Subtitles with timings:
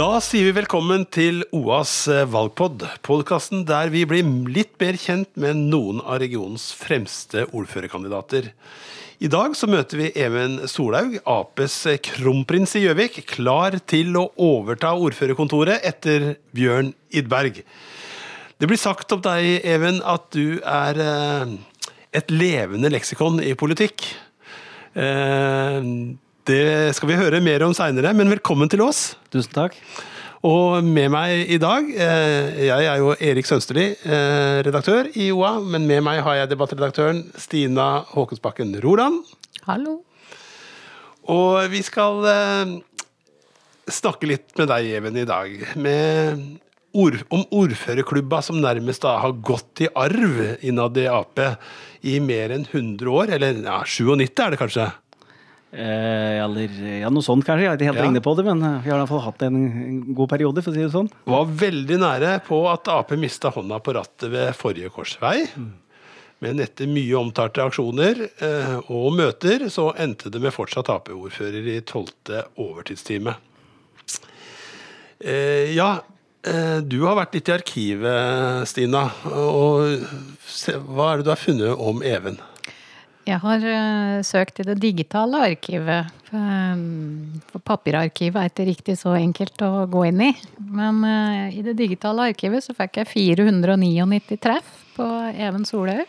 [0.00, 5.28] Da sier vi velkommen til OAs eh, valgpod, podkasten der vi blir litt mer kjent
[5.42, 8.48] med noen av regionens fremste ordførerkandidater.
[9.20, 11.76] I dag så møter vi Even Solhaug, Aps
[12.06, 17.60] kronprins i Gjøvik, klar til å overta ordførerkontoret etter Bjørn Idberg.
[18.56, 21.56] Det blir sagt om deg, Even, at du er eh,
[22.22, 24.14] et levende leksikon i politikk.
[26.48, 29.12] Det skal vi høre mer om seinere, men velkommen til oss.
[29.32, 29.74] Tusen takk.
[30.48, 35.58] Og med meg i dag eh, Jeg er jo Erik Sønsterli, eh, redaktør i OA.
[35.60, 39.20] Men med meg har jeg debattredaktøren Stina Håkonsbakken Roland.
[39.66, 39.98] Hallo.
[41.28, 42.72] Og vi skal eh,
[43.92, 45.52] snakke litt med deg, Even, i dag.
[45.76, 46.40] Med
[46.96, 51.44] ord, om ordførerklubba som nærmest da har gått i arv innad i Ap
[52.00, 53.36] i mer enn 100 år.
[53.36, 54.88] Eller ja, 97 er det kanskje?
[55.72, 57.62] Eh, eller ja, noe sånt kanskje.
[57.62, 58.06] Jeg er ikke helt Ja.
[58.10, 60.62] inne på det, men eh, vi har i hvert fall hatt en, en god periode,
[60.64, 61.10] for å si det sånn.
[61.30, 65.46] var veldig nære på at Ap mista hånda på rattet ved forrige korsvei.
[66.40, 71.80] Men etter mye omtalte aksjoner eh, og møter, så endte det med fortsatt Ap-ordfører i
[71.86, 73.36] tolvte overtidstime.
[75.20, 76.00] Eh, ja,
[76.46, 79.04] eh, du har vært litt i arkivet, Stina.
[79.28, 80.00] Og
[80.48, 82.40] se, hva er det du har funnet om Even?
[83.28, 86.08] Jeg har uh, søkt i det digitale arkivet.
[86.30, 86.84] For,
[87.50, 90.30] for papirarkivet er ikke riktig så enkelt å gå inn i.
[90.58, 96.08] Men uh, i det digitale arkivet så fikk jeg 499 treff på Even Solhaug.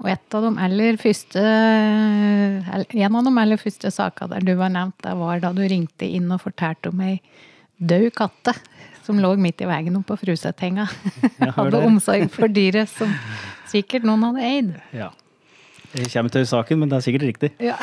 [0.00, 4.54] Og et av de aller første, eller en av de aller første sakene der du
[4.56, 7.18] var nevnt, det var da du ringte inn og fortalte om ei
[7.76, 8.54] død katte
[9.04, 10.86] som lå midt i veien oppe på Frusethenga.
[11.58, 13.12] Hadde omsorg for dyret som
[13.70, 14.72] sikkert noen hadde eid.
[14.96, 15.10] Ja.
[15.90, 17.50] Jeg kommer til saken, men det er sikkert riktig.
[17.58, 17.74] Ja.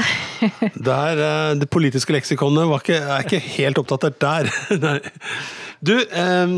[0.89, 4.47] Der, eh, det politiske leksikonet var ikke, er ikke helt oppdatert der.
[4.85, 4.97] Nei.
[5.83, 6.55] Du, eh,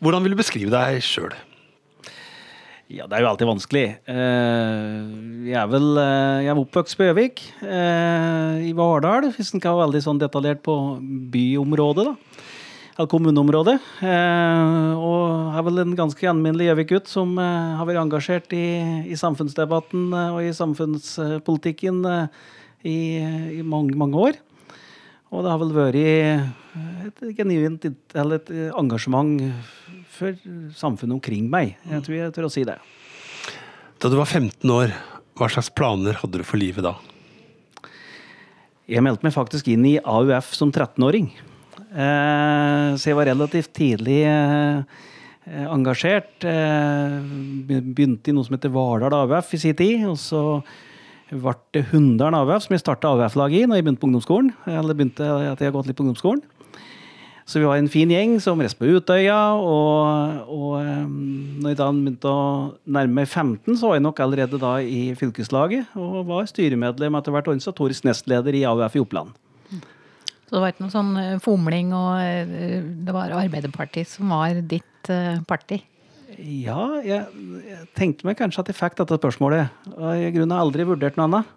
[0.00, 1.36] hvordan vil du beskrive deg sjøl?
[2.90, 3.84] Ja, det er jo alltid vanskelig.
[4.10, 5.10] Eh,
[5.46, 9.76] Jeg er vel eh, Jeg er oppvokst på Gjøvik, eh, i Vardal, hvis en kan
[9.76, 10.74] være veldig sånn detaljert på
[11.30, 12.16] byområdet, da.
[13.00, 13.78] Eller kommuneområdet.
[14.04, 18.66] Eh, Og er vel en ganske gjenminnelig Gjøvik-gutt som eh, har vært engasjert i,
[19.08, 22.04] i samfunnsdebatten eh, og i samfunnspolitikken
[22.84, 22.98] i,
[23.56, 24.36] i mange, mange år.
[25.32, 25.96] Og det har vel vært
[27.08, 29.48] et genuint eller et engasjement
[30.12, 30.36] for
[30.76, 31.78] samfunnet omkring meg.
[31.88, 32.76] Jeg tror jeg tør å si det.
[33.96, 34.92] Da du var 15 år,
[35.40, 36.98] hva slags planer hadde du for livet da?
[38.90, 41.30] Jeg meldte meg faktisk inn i AUF som 13-åring.
[41.90, 45.00] Eh, så jeg var relativt tidlig eh,
[45.66, 46.46] engasjert.
[46.46, 47.18] Eh,
[47.66, 50.06] begynte i noe som heter Vardal AUF i sin tid.
[50.10, 50.62] Og så
[51.30, 54.54] ble det Hunndalen AUF, som jeg starta AUF-laget i når jeg begynte på ungdomsskolen.
[54.70, 56.46] Eller begynte at jeg har gått litt på ungdomsskolen.
[57.50, 59.40] Så vi var en fin gjeng som reiste på Utøya.
[59.58, 62.42] Og, og når jeg da begynte å
[62.86, 65.90] nærme meg 15, så var jeg nok allerede da i fylkeslaget.
[65.98, 69.34] Og var styremedlem etter hvert organisatorisk nestleder i AUF i Oppland.
[70.50, 74.56] Så det var ikke noe sånn eh, fomling og eh, det var Arbeiderpartiet som var
[74.66, 75.78] ditt eh, parti?
[76.42, 77.22] Ja, jeg,
[77.68, 79.70] jeg tenkte meg kanskje at jeg fikk dette spørsmålet.
[79.94, 81.56] Og i grunnen har aldri vurdert noe annet.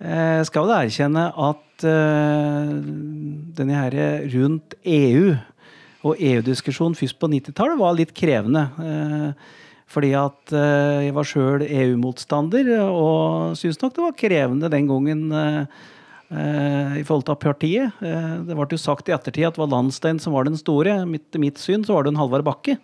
[0.00, 2.70] Jeg skal vel erkjenne at uh,
[3.58, 3.96] denne her
[4.32, 5.34] rundt EU
[6.08, 8.64] og EU-diskusjonen først på 90-tallet var litt krevende.
[8.80, 14.88] Uh, fordi at uh, jeg var sjøl EU-motstander og syntes nok det var krevende den
[14.90, 15.24] gangen.
[16.30, 18.02] Eh, eh, i forhold til partiet.
[18.02, 21.04] Eh, det ble jo sagt i ettertid at det var Landstein som var den store.
[21.06, 22.78] Mitt, mitt syn så var det en Halvard Bakke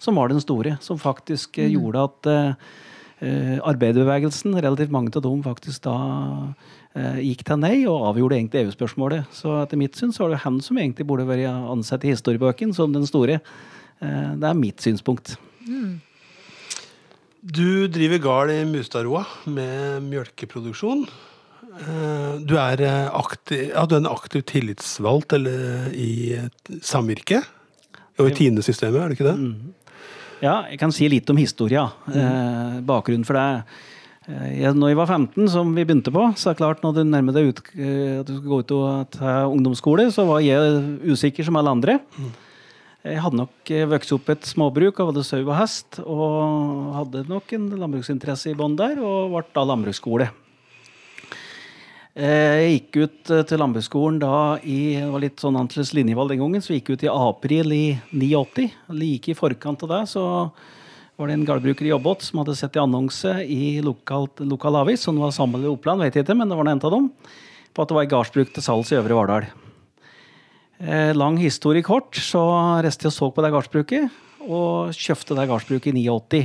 [0.00, 0.76] som var den store.
[0.80, 1.70] Som faktisk mm.
[1.74, 2.68] gjorde at eh,
[3.28, 5.96] eh, arbeiderbevegelsen, relativt mange av dem, faktisk da
[6.96, 9.28] uh, gikk til nei og avgjorde egentlig EU-spørsmålet.
[9.36, 12.76] Så etter mitt syn så var det han som egentlig burde vært ansett i historiebøkene
[12.76, 13.40] som den store.
[14.00, 15.36] Uh, det er mitt synspunkt.
[17.40, 21.06] Du driver gard i Mustadroa med mjølkeproduksjon.
[21.70, 26.38] Eh, Du er, eh, aktiv, ja, du er en aktiv tillitsvalgt eller, i
[26.82, 27.46] samvirket?
[28.18, 29.72] Og i Tine-systemet, er det ikke det?
[30.42, 31.90] Ja, jeg kan si litt om historia.
[32.06, 32.84] Mm.
[32.84, 33.64] bakgrunnen for det.
[34.28, 36.98] Eh, jeg, når jeg var 15, som vi begynte på, så er det klart når
[36.98, 40.44] du nærmer deg ut, eh, at du skal gå ut og ta ungdomsskole, så var
[40.44, 41.98] jeg usikker som alle andre.
[43.00, 47.24] Jeg hadde nok eh, vokst opp et småbruk og hadde sau og hest, og hadde
[47.30, 50.28] nok en landbruksinteresse i bånn der, og ble da landbruksskole.
[52.18, 56.32] Eh, Jeg gikk ut eh, til landbruksskolen da i det var litt sånn Antles linjevalg
[56.32, 58.66] den gangen, så gikk ut i april i 89.
[58.90, 60.24] Like i forkant av det så
[61.20, 65.04] var det en gårdbruker i Jobbot som hadde sett i annonse i lokalt, lokal avis,
[65.04, 67.10] som var samlet i Oppland, vet jeg ikke, men det var en av dem,
[67.76, 69.46] på at det var et gardsbruk til salgs i Øvre Vardal.
[70.80, 72.40] Eh, lang historie kort, så
[72.80, 74.18] reiste jeg og så på det gardsbruket,
[74.48, 76.42] og kjøpte det gardsbruket i 89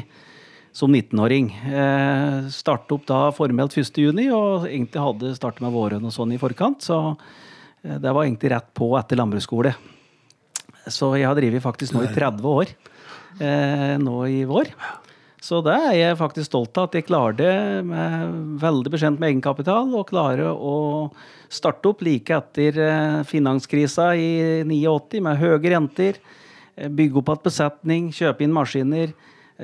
[0.75, 1.49] som 19-åring.
[1.71, 6.41] Eh, Startet opp da formelt 1.6, og egentlig hadde startet med våren og sånn i
[6.41, 6.83] forkant.
[6.83, 6.99] Så
[7.83, 9.71] eh, det var egentlig rett på etter landbruksskole.
[10.91, 12.75] Så jeg har drevet faktisk nå i 30 år.
[13.39, 14.69] Eh, nå i vår.
[15.45, 17.45] Så det er jeg faktisk stolt av, at jeg klarte,
[17.85, 20.75] med veldig beskjent med egenkapital, å klare å
[21.53, 24.29] starte opp like etter eh, finanskrisa i
[24.65, 26.17] 89 med høye renter.
[26.75, 29.13] eh, Bygge opp igjen besetning, kjøpe inn maskiner,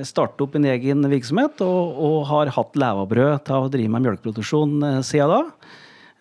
[0.07, 1.61] starte opp en egen virksomhet.
[1.65, 5.41] Og, og har hatt levebrød til å drive med melkeproduksjon eh, siden da.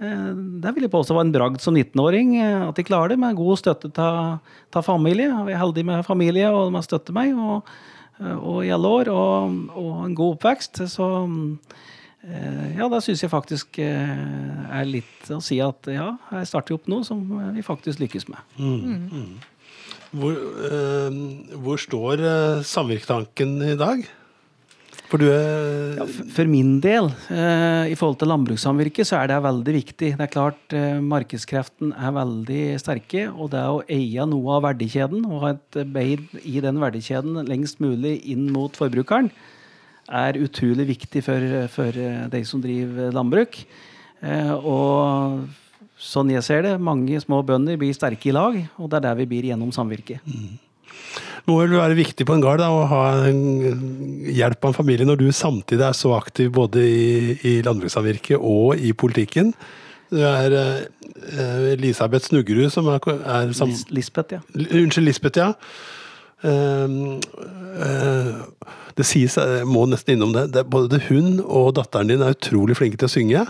[0.01, 0.27] Eh,
[0.65, 3.39] Det vil jeg påstå var en bragd som 19-åring, eh, at jeg klarer det med
[3.39, 5.29] god støtte av familie.
[5.31, 7.69] Jeg er heldig med familie, og de har støttet meg og,
[8.21, 9.13] eh, og i alle år.
[9.15, 10.83] Og, og en god oppvekst.
[10.91, 11.07] Så
[12.27, 16.77] eh, ja, da syns jeg faktisk eh, er litt å si at ja, jeg starter
[16.81, 17.23] opp noe som
[17.55, 18.43] vi faktisk lykkes med.
[20.11, 21.19] Hvor, eh,
[21.63, 24.03] hvor står eh, samvirketanken i dag?
[25.11, 29.43] For du er Ja, For min del, eh, i forhold til landbrukssamvirket, så er det
[29.43, 30.17] veldig viktig.
[30.17, 35.41] Det er klart, Markedskreften er veldig sterke, og det å eie noe av verdikjeden og
[35.43, 39.31] ha et beid i den verdikjeden lengst mulig inn mot forbrukeren,
[40.11, 43.63] er utrolig viktig for, for de som driver landbruk.
[44.67, 45.47] Og
[46.01, 49.21] sånn jeg ser det, mange små bønder blir sterke i lag, og det er der
[49.21, 50.25] vi blir gjennom samvirket.
[51.47, 55.29] må vel være viktig på en gard å ha hjelp av en familie når du
[55.35, 59.55] samtidig er så aktiv både i, i landbrukssamvirket og i politikken.
[60.11, 60.83] Du er eh,
[61.39, 64.43] eh, Elisabeth Snuggerud som er, er sam, Lis Lisbeth, ja.
[64.57, 65.53] Unnskyld, Lisbeth, ja.
[66.41, 67.21] Uh,
[67.77, 72.33] uh, det sies, jeg må nesten innom det, det, både hun og datteren din er
[72.33, 73.43] utrolig flinke til å synge.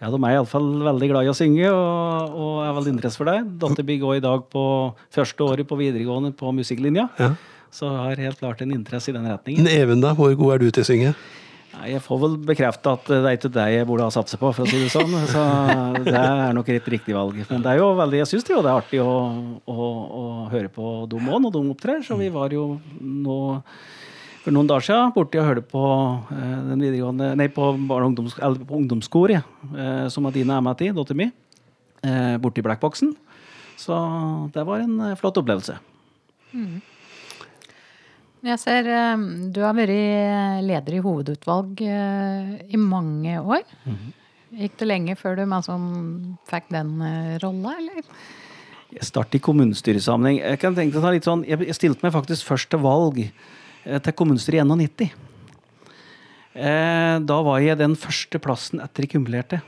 [0.00, 3.28] Ja, de er iallfall veldig glad i å synge og, og er veldig interesse for
[3.28, 3.42] det.
[3.60, 4.62] Datter mi går i dag på
[5.12, 7.10] første året på videregående på musikklinja.
[7.20, 7.34] Ja.
[7.70, 9.68] Så har helt klart en interesse i den retningen.
[9.68, 10.14] Even, da?
[10.16, 11.12] Hvor god er du til å synge?
[11.70, 14.64] Jeg får vel bekrefte at det er ikke det jeg burde ha satset på, for
[14.64, 15.12] å si det sånn.
[15.34, 15.44] Så
[16.08, 17.36] det er nok et riktig valg.
[17.52, 19.14] Men det er jo veldig, jeg syns det, det er artig å,
[19.68, 19.92] å,
[20.24, 22.02] å høre på dem òg når de opptrer.
[22.08, 23.40] Så vi var jo nå
[24.40, 25.82] for noen dager siden borti og hørte på
[26.32, 30.92] eh, den videregående Nei, på, ungdoms, eller på ungdomskoret, eh, som Adina er med i,
[30.96, 31.28] dattera mi,
[32.06, 33.12] eh, borte Blackboxen.
[33.80, 33.96] Så
[34.54, 35.76] det var en eh, flott opplevelse.
[38.40, 43.64] Jeg ser eh, du har vært leder i hovedutvalg eh, i mange år.
[44.50, 45.82] Gikk det lenge før du liksom
[46.50, 48.04] fikk den eh, rolla, eller?
[48.90, 50.40] Jeg startet i kommunestyresammenheng.
[50.42, 53.30] Jeg sånn, jeg jeg stilte meg faktisk først til valg eh,
[53.84, 55.10] til kommunestyret i 91.
[56.54, 59.60] Eh, Da var jeg den første plassen etter jeg kumulerte.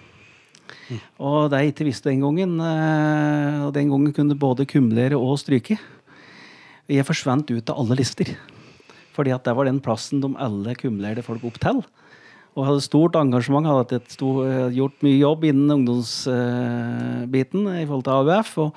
[1.23, 5.39] Og det jeg ikke visste den gangen, eh, og den gangen kunne både kumulere og
[5.41, 5.79] stryke.
[6.91, 8.37] Jeg forsvant ut av alle lister.
[9.15, 11.83] Fordi at det var den plassen de alle kumulerte folk opp til.
[12.53, 17.87] Og hadde stort engasjement, hadde hatt et stor, eh, gjort mye jobb innen ungdomsbiten i
[17.87, 18.59] forhold til AUF.
[18.59, 18.75] Og,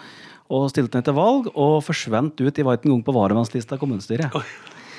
[0.47, 2.55] og stilte ned til valg, og forsvant ut.
[2.55, 4.29] Jeg var ikke engang på varamannslista i kommunestyret.
[4.37, 4.45] Oi,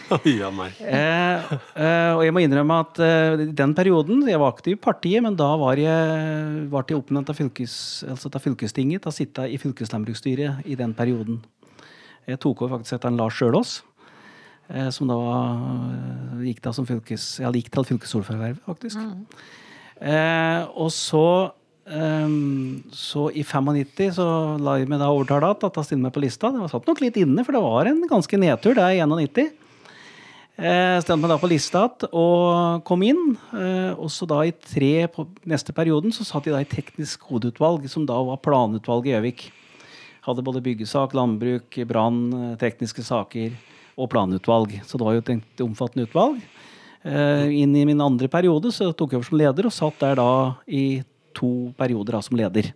[0.38, 0.76] ja, meg.
[0.78, 5.24] Eh, eh, og jeg må innrømme at eh, den perioden Jeg var aktiv i partiet,
[5.24, 7.74] men da var jeg, ble jeg oppnevnt av, fylkes,
[8.06, 11.42] altså av fylkestinget til å sitte i fylkeslandbruksstyret i den perioden.
[12.26, 13.76] Jeg tok over faktisk etter en Lars Sjølås,
[14.70, 19.02] eh, som da eh, gikk, da som fylkes, ja, gikk til fylkesordførervervet, faktisk.
[20.00, 21.28] Eh, og så
[21.86, 24.24] Um, så i 95 så
[24.58, 26.48] la jeg meg da overtale at jeg stilte meg på lista.
[26.50, 29.52] Det var satt nok litt inne, for det var en ganske nedtur det i 91.
[30.56, 33.36] Eh, Stilte meg da på lista og kom inn.
[33.52, 37.26] Eh, og så da i tre på neste perioden så satt jeg da i teknisk
[37.28, 39.46] hovedutvalg, som da var planutvalget i Gjøvik.
[40.26, 43.52] Hadde både byggesak, landbruk, brann, tekniske saker
[44.00, 44.80] og planutvalg.
[44.88, 46.40] Så det var jo et omfattende utvalg.
[47.04, 50.16] Eh, inn i min andre periode så tok jeg over som leder, og satt der
[50.18, 50.30] da
[50.66, 51.04] i
[51.36, 52.72] to perioder da som leder.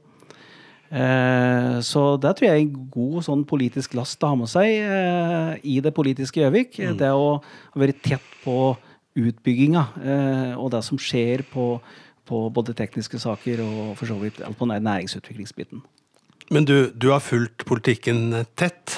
[0.91, 4.67] Eh, så det tror jeg er en god sånn politisk last å ha med seg
[4.83, 6.81] eh, i det politiske Gjøvik.
[6.99, 7.37] Det å
[7.79, 8.75] være tett på
[9.21, 11.73] utbygginga eh, og det som skjer på,
[12.27, 15.83] på både tekniske saker og for så vidt alt på næringsutviklingsbiten.
[16.51, 18.97] Men du, du har fulgt politikken tett.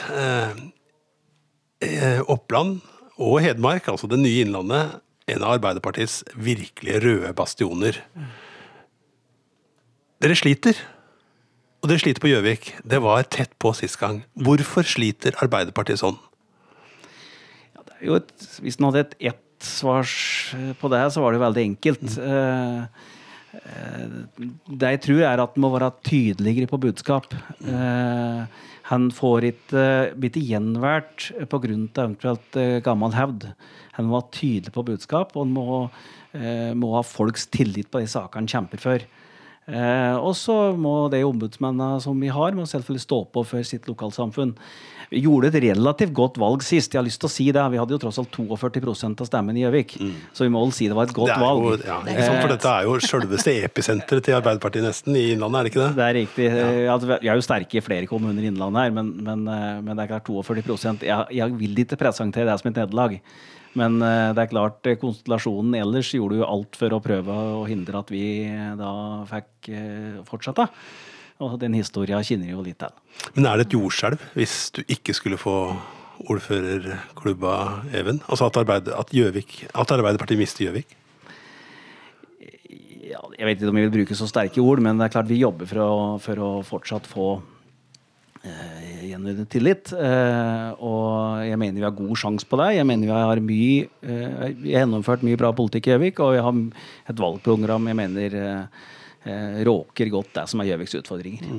[2.30, 2.78] Oppland
[3.20, 7.98] og Hedmark, altså det nye Innlandet, en av Arbeiderpartiets virkelige røde bastioner.
[10.22, 10.78] Dere sliter.
[11.82, 12.68] Og det sliter på Gjøvik.
[12.86, 14.20] Det var tett på sist gang.
[14.38, 16.18] Hvorfor sliter Arbeiderpartiet sånn?
[17.74, 20.06] Ja, det er jo et, hvis en hadde et ett svar
[20.78, 22.18] på det, så var det jo veldig enkelt.
[22.18, 23.10] Eh,
[24.72, 27.34] Det jeg tror, er at han må være tydeligere på budskap.
[27.68, 28.46] Eh,
[28.88, 29.82] han får ikke
[30.16, 31.60] blitt ikke gjenvært pga.
[31.60, 33.52] eventuelt eh, gammel hevd.
[33.98, 35.90] Han må være tydelig på budskap, og han må,
[36.32, 38.98] eh, må ha folks tillit på de sakene han kjemper for.
[39.70, 43.86] Eh, og så må de ombudsmennene som vi har, må selvfølgelig stå på for sitt
[43.86, 44.56] lokalsamfunn.
[45.12, 46.94] Vi gjorde et relativt godt valg sist.
[46.94, 47.62] Jeg har lyst til å si det.
[47.74, 49.92] Vi hadde jo tross alt 42% av stemmen i Gjøvik.
[50.32, 51.84] Så vi må vel si det var et godt Det jo, valg.
[51.84, 52.40] ja, sant?
[52.40, 55.90] For dette er jo selveste episenteret til Arbeiderpartiet nesten i Innlandet, er det ikke det?
[55.98, 56.48] Det er riktig.
[56.48, 56.68] Ja.
[56.94, 59.92] Altså, vi er jo sterke i flere kommuner i Innlandet her, men, men, eh, men
[59.92, 63.20] det er klart 42 jeg, jeg vil ikke presentere det som et nederlag.
[63.78, 67.64] Men eh, det er klart eh, konstellasjonen ellers gjorde jo alt for å prøve å
[67.68, 68.92] hindre at vi eh, da
[69.30, 69.72] fikk
[70.28, 70.68] fortsette.
[71.42, 72.92] Og den historia kjenner jo litt til.
[73.34, 75.56] Men er det et jordskjelv hvis du ikke skulle få
[76.30, 77.54] ordførerklubba
[77.96, 78.20] Even?
[78.28, 80.98] Altså at, Arbeid, at, Gjøvik, at Arbeiderpartiet mister Gjøvik?
[83.12, 85.30] ja, Jeg vet ikke om jeg vil bruke så sterke ord, men det er klart
[85.30, 87.28] vi jobber for å, for å fortsatt få
[88.44, 89.92] eh, gjenvunnet tillit.
[89.92, 92.70] Eh, og jeg mener vi har god sjanse på det.
[92.78, 96.34] Jeg mener vi har mye eh, Vi har gjennomført mye bra politikk i Gjøvik, og
[96.36, 96.64] vi har
[97.12, 101.54] et valgprogram jeg mener eh, råker godt det som er Gjøviks utfordringer.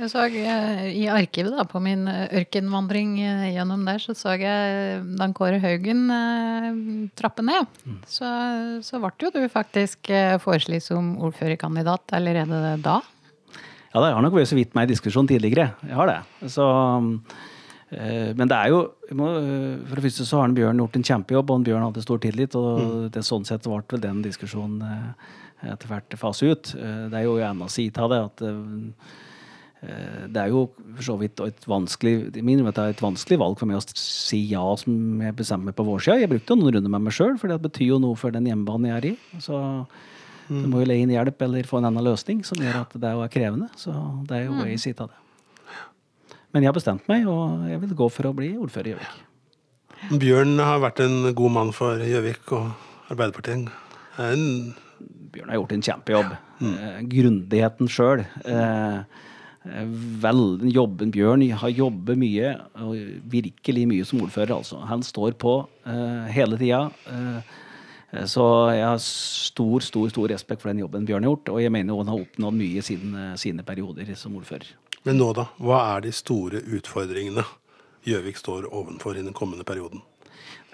[0.00, 3.18] Jeg så I arkivet da, på min ørkenvandring
[3.52, 6.06] gjennom der, så så jeg Dan Kåre Haugen
[7.20, 7.68] trappe ned.
[8.08, 8.30] Så,
[8.80, 10.08] så ble jo du faktisk
[10.40, 13.02] foreslått som ordførerkandidat allerede da.
[13.90, 15.72] Ja, det har nok vært så vidt meg i diskusjon tidligere.
[15.82, 16.20] Jeg har det.
[16.52, 16.64] Så,
[17.90, 21.50] eh, men det er jo eh, For det første så har Bjørn gjort en kjempejobb,
[21.50, 22.54] og Bjørn hadde stor tillit.
[22.54, 26.70] Og det, sånn sett ble vel den diskusjonen eh, etter hvert fase ut.
[26.72, 28.44] Det er jo en side av det at
[29.80, 33.68] det er jo for så vidt et vanskelig min vet jeg, et vanskelig valg for
[33.68, 36.22] meg å si ja som jeg bestemmer på vår side.
[36.22, 38.48] Jeg brukte jo noen runder med meg sjøl, for det betyr jo noe for den
[38.48, 39.40] hjemmebanen jeg er i.
[39.40, 39.60] Så
[40.50, 43.10] du må jo legge inn hjelp eller få en annen løsning som gjør at det
[43.14, 43.70] er krevende.
[43.78, 43.94] Så
[44.26, 44.64] det er jo mm.
[44.66, 45.18] ei side av det.
[46.50, 49.18] Men jeg har bestemt meg, og jeg vil gå for å bli ordfører i Gjøvik.
[50.20, 52.70] Bjørn har vært en god mann for Gjøvik og
[53.12, 53.68] Arbeiderpartiet.
[54.20, 54.44] En,
[55.30, 56.32] Bjørn har gjort en kjempejobb.
[56.66, 58.24] Eh, grundigheten sjøl.
[58.48, 59.20] Eh,
[60.24, 60.42] vel,
[60.74, 62.96] jobben Bjørn har jobbet mye, og
[63.30, 64.56] virkelig mye som ordfører.
[64.58, 64.80] altså.
[64.90, 66.88] Han står på eh, hele tida.
[68.12, 71.54] Eh, så jeg har stor stor, stor respekt for den jobben Bjørn har gjort.
[71.54, 74.74] Og jeg mener han har oppnådd mye siden eh, sine perioder som ordfører.
[75.04, 75.48] men nå, da?
[75.58, 77.46] Hva er de store utfordringene
[78.04, 80.00] Gjøvik står ovenfor i den kommende perioden?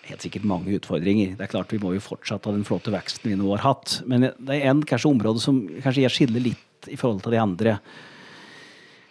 [0.06, 1.32] helt sikkert mange utfordringer.
[1.36, 4.00] Det er klart Vi må jo fortsatt ha den flotte veksten vi nå har hatt.
[4.06, 7.42] Men det er en kanskje område som kanskje jeg skiller litt i forhold til de
[7.42, 7.78] andre.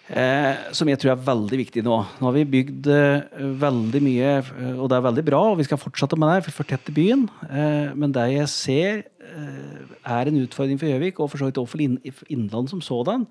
[0.06, 1.96] Eh, som jeg tror er veldig viktig nå.
[2.20, 5.66] Nå har vi bygd eh, veldig mye, eh, og det er veldig bra, og vi
[5.66, 6.44] skal fortsette med det.
[6.46, 7.24] Vi fortetter byen.
[7.50, 11.58] Eh, men det jeg ser eh, er en utfordring for Gjøvik, og for så vidt
[11.58, 11.98] også for inn,
[12.30, 13.26] Innlandet som sådan.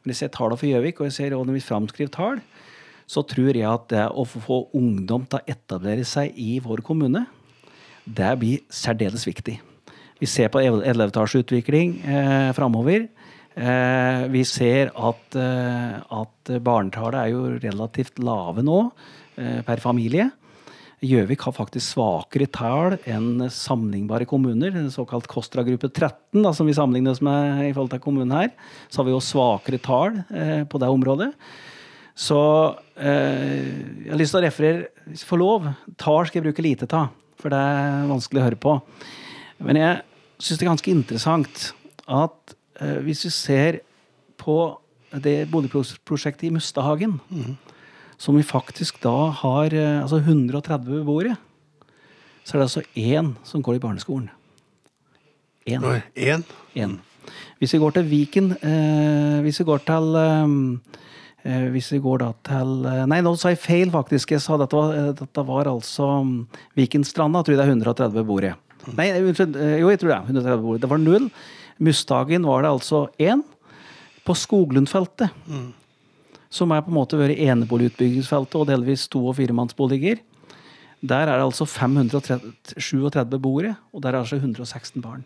[0.00, 2.40] Men jeg ser tallene for Gjøvik, og jeg ser også når vi framskriver tall,
[3.06, 7.26] så tror jeg at det å få ungdom til å etablere seg i vår kommune,
[8.06, 9.58] det blir særdeles viktig.
[10.16, 13.04] Vi ser på elevtallsutvikling eh, framover.
[13.56, 18.82] Eh, vi ser at, eh, at barnetallet er jo relativt lave nå
[19.40, 20.28] eh, per familie.
[21.04, 24.72] Gjøvik har faktisk svakere tall enn sammenlignbare kommuner.
[24.72, 28.52] Den såkalt KOSTRA-gruppe 13, da, som vi sammenligner oss med i forhold til kommunen her.
[28.88, 31.30] Så har vi jo svakere tall eh, på det området.
[32.16, 32.40] Så
[32.96, 33.68] eh,
[34.06, 35.68] jeg har lyst til å referere, hvis jeg får lov.
[36.00, 38.76] Tall skal jeg bruke lite av, for det er vanskelig å høre på.
[39.68, 40.00] Men jeg
[40.40, 41.66] syns det er ganske interessant
[42.08, 43.78] at hvis vi ser
[44.36, 44.56] på
[45.22, 47.16] det boligprosjektet i Mustadhagen,
[48.16, 51.36] som vi faktisk da har eh, altså 130 beboere,
[52.44, 54.30] så er det altså én som går i barneskolen.
[55.66, 55.84] Én.
[55.84, 56.44] Oi, Én?
[56.78, 56.98] Én.
[57.58, 60.52] Hvis vi går til Viken eh, Hvis vi går til eh,
[61.42, 64.30] eh, Hvis vi går da til eh, Nei, nå sa jeg feil, faktisk.
[64.30, 66.36] Jeg sa dette var, eh, dette var altså mm,
[66.78, 68.54] Vikenstranda, tror jeg det er 130 beboere.
[68.94, 69.56] Nei, unnskyld.
[69.56, 70.80] eh, Jo, jeg tror det er 130 beboere.
[70.80, 71.30] Det var null.
[71.80, 73.42] Mustagen var det altså én.
[74.26, 75.30] På Skoglundfeltet,
[76.50, 80.18] som er på en måte vært eneboligutbyggingsfeltet og delvis to- og firemannsboliger,
[81.06, 85.24] der er det altså 537 beboere, og der er det altså 116 barn.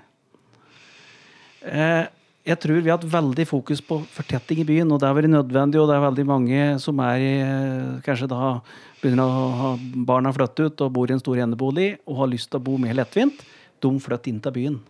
[1.64, 2.06] Eh,
[2.46, 5.32] jeg tror vi har hatt veldig fokus på fortetting i byen, og det har vært
[5.32, 5.80] nødvendig.
[5.80, 8.60] Og det er veldig mange som er i, eh, kanskje da
[9.02, 9.70] begynner å ha
[10.08, 12.78] barna flytte ut og bor i en stor enebolig og har lyst til å bo
[12.78, 13.44] mer lettvint.
[13.80, 14.80] De flytter inn til byen.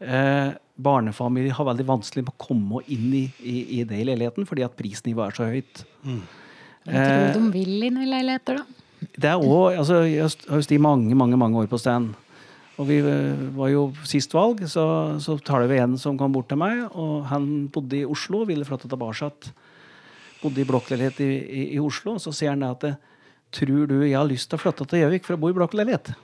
[0.00, 4.46] Eh, barnefamilier har veldig vanskelig med å komme inn i, i, i det i leiligheten
[4.48, 5.84] fordi at prisnivået er så høyt.
[6.82, 8.64] Jeg tror de vil inn i leiligheter, da.
[9.02, 12.14] Det er også, altså, Jeg har jo stått mange mange, mange år på stand.
[12.80, 14.84] Og vi eh, var jo sist valg, så,
[15.20, 18.50] så taler vi en som kom bort til meg, og han bodde i Oslo og
[18.50, 19.30] ville flytte tilbake.
[20.42, 22.16] Bodde i blokkleilighet i, i, i, Oslo.
[22.16, 22.86] Og så sier han at
[23.52, 26.14] tror du jeg har lyst til å flytte til Gjøvik for å bo i blokkleilighet?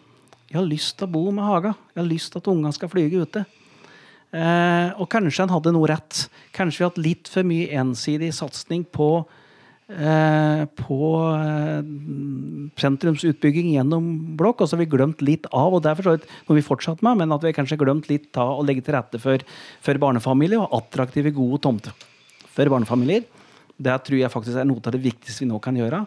[0.48, 1.74] Jeg har lyst til å bo med haga.
[1.92, 3.44] Jeg har lyst til at ungene skal flyge ute.
[4.28, 6.24] Eh, og kanskje han hadde noe rett.
[6.56, 9.10] Kanskje vi har hatt litt for mye ensidig satsing på
[9.88, 10.98] på
[11.32, 11.78] eh,
[12.76, 14.60] sentrumsutbygging gjennom blokk.
[14.60, 16.66] Og så har vi glemt litt av, og det er for så vidt noe vi
[16.66, 19.44] fortsatt med, men at vi kanskje glemt litt av å legge til rette for,
[19.84, 21.96] for barnefamilier og attraktive, gode tomter
[22.52, 23.24] for barnefamilier.
[23.78, 26.02] Det tror jeg faktisk er noe av det viktigste vi nå kan gjøre.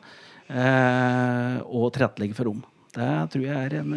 [0.52, 2.62] Eh, og tilrettelegge for rom.
[2.92, 3.94] Det tror jeg er en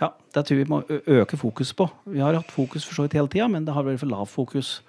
[0.00, 1.86] ja, det tror vi må øke fokus på.
[2.10, 4.32] Vi har hatt fokus for så vidt hele tida, men det har vært for lavt
[4.32, 4.80] fokus.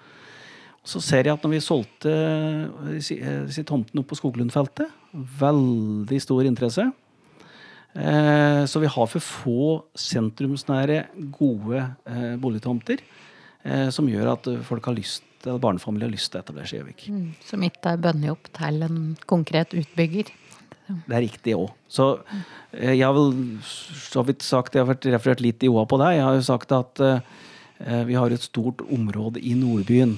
[0.84, 2.14] Så ser jeg at når vi solgte
[2.92, 4.92] disse eh, tomtene opp på Skoglundfeltet
[5.40, 6.88] Veldig stor interesse.
[7.94, 13.06] Eh, så vi har for få sentrumsnære, gode eh, boligtomter
[13.96, 16.80] som gjør at folk har lyst eller barnefamilier har lyst til å etablere seg i
[16.82, 17.04] Gjøvik.
[17.14, 20.34] Mm, som ikke er bundet opp til en konkret utbygger.
[20.90, 21.70] Det er riktig òg.
[21.88, 22.10] Så
[22.76, 23.32] jeg har vel
[23.64, 26.18] så vidt sagt, jeg har vært referert litt i OA på deg.
[26.18, 27.04] Jeg har jo sagt at
[28.10, 30.18] vi har et stort område i Nordbyen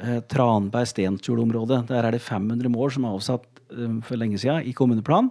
[0.00, 1.84] eh, Tranberg Stensfjord-området.
[1.90, 5.30] Der er det 500 mål som er avsatt eh, for lenge siden i kommuneplan,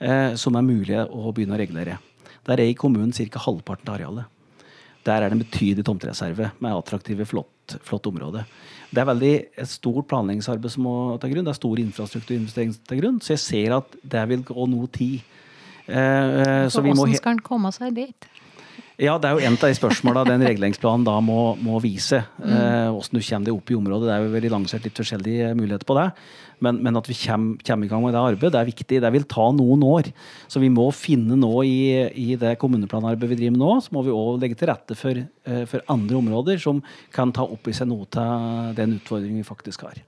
[0.00, 1.98] eh, som er mulig å begynne å regulere.
[2.46, 3.42] Der er i kommunen ca.
[3.46, 4.38] halvparten av arealet.
[5.02, 8.44] Der er det en betydelig tomtereserve med attraktive, flott, flott område.
[8.92, 11.46] Det er veldig et stort planleggingsarbeid som må ta grunn.
[11.46, 13.18] Det er stor infrastrukturinvestering til grunn.
[13.24, 15.24] Så jeg ser at det vil gå noe tid.
[15.88, 18.28] Eh, så, så Hvordan skal en komme seg dit?
[19.02, 22.20] Ja, det er jo en av de spørsmåla den reguleringsplanen da må, må vise.
[22.38, 22.52] Mm.
[22.54, 24.06] Eh, hvordan du kommer deg opp i området.
[24.06, 26.04] Det er jo veldig lansert litt forskjellige muligheter på det.
[26.62, 29.00] Men, men at vi kommer, kommer, i gang med det arbeidet, det er viktig.
[29.02, 30.12] Det vil ta noen år.
[30.46, 31.82] Så vi må finne nå i,
[32.14, 35.18] i det kommuneplanarbeidet vi driver med nå, så må vi òg legge til rette for,
[35.18, 36.78] eh, for, andre områder som
[37.10, 39.98] kan ta opp i seg noe av den utfordringen vi faktisk har.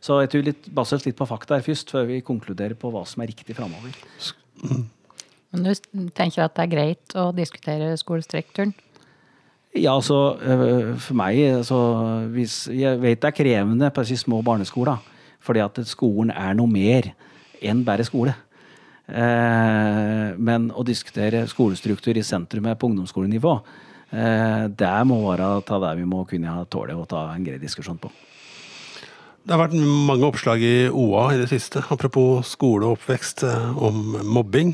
[0.03, 3.03] Så jeg tror litt, basert litt på fakta her først, før vi konkluderer på hva
[3.09, 3.91] som er riktig framover.
[5.53, 5.71] Men du
[6.17, 8.73] tenker at det er greit å diskutere skolestrukturen?
[9.73, 10.37] Ja, altså
[11.01, 11.77] for meg altså,
[12.29, 15.01] hvis, Jeg vet det er krevende på disse små barneskoler.
[15.43, 17.09] Fordi at skolen er noe mer
[17.63, 18.35] enn bare skole.
[19.07, 23.55] Eh, men å diskutere skolestruktur i sentrumet på ungdomsskolenivå,
[24.11, 27.99] eh, det må være ta det vi må kunne tåle å ta en grei diskusjon
[27.99, 28.11] på.
[29.43, 33.43] Det har vært mange oppslag i OA i det siste, apropos skole og oppvekst,
[33.75, 34.71] om mobbing.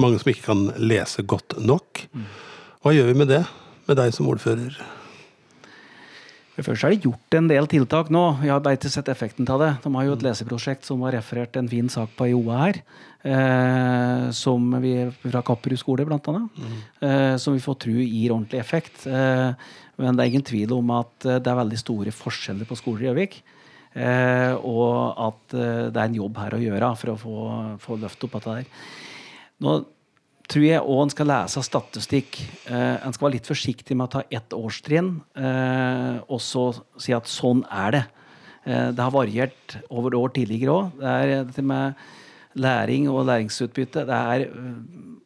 [0.00, 2.00] Mange som ikke kan lese godt nok.
[2.16, 2.24] Mm.
[2.86, 3.40] Hva gjør vi med det,
[3.88, 4.76] med deg som ordfører?
[6.54, 8.20] Først er det gjort en del tiltak nå.
[8.38, 9.70] Vi har bare ikke sett effekten av det.
[9.82, 12.78] De har jo et leseprosjekt som var referert en fin sak på IOA her.
[13.26, 14.92] Eh, som vi,
[15.24, 16.62] fra Kapperud skole, blant annet.
[16.62, 16.76] Mm.
[17.08, 19.02] Eh, som vi får tro gir ordentlig effekt.
[19.10, 19.66] Eh,
[19.98, 23.02] men det er ingen tvil om at eh, det er veldig store forskjeller på skoler
[23.02, 23.36] i Gjøvik.
[23.98, 27.36] Eh, og at eh, det er en jobb her å gjøre for å få,
[27.82, 28.88] få løft opp dette der.
[29.66, 29.80] Nå
[30.50, 32.38] tror jeg òg en skal lese statistikk.
[32.70, 36.68] Eh, en skal være litt forsiktig med å ta ett årstrinn eh, og så
[37.02, 38.04] si at sånn er det.
[38.66, 40.94] Eh, det har variert over år tidligere òg.
[41.00, 42.06] Det er dette med
[42.56, 44.06] læring og læringsutbytte.
[44.08, 44.72] Det er eh,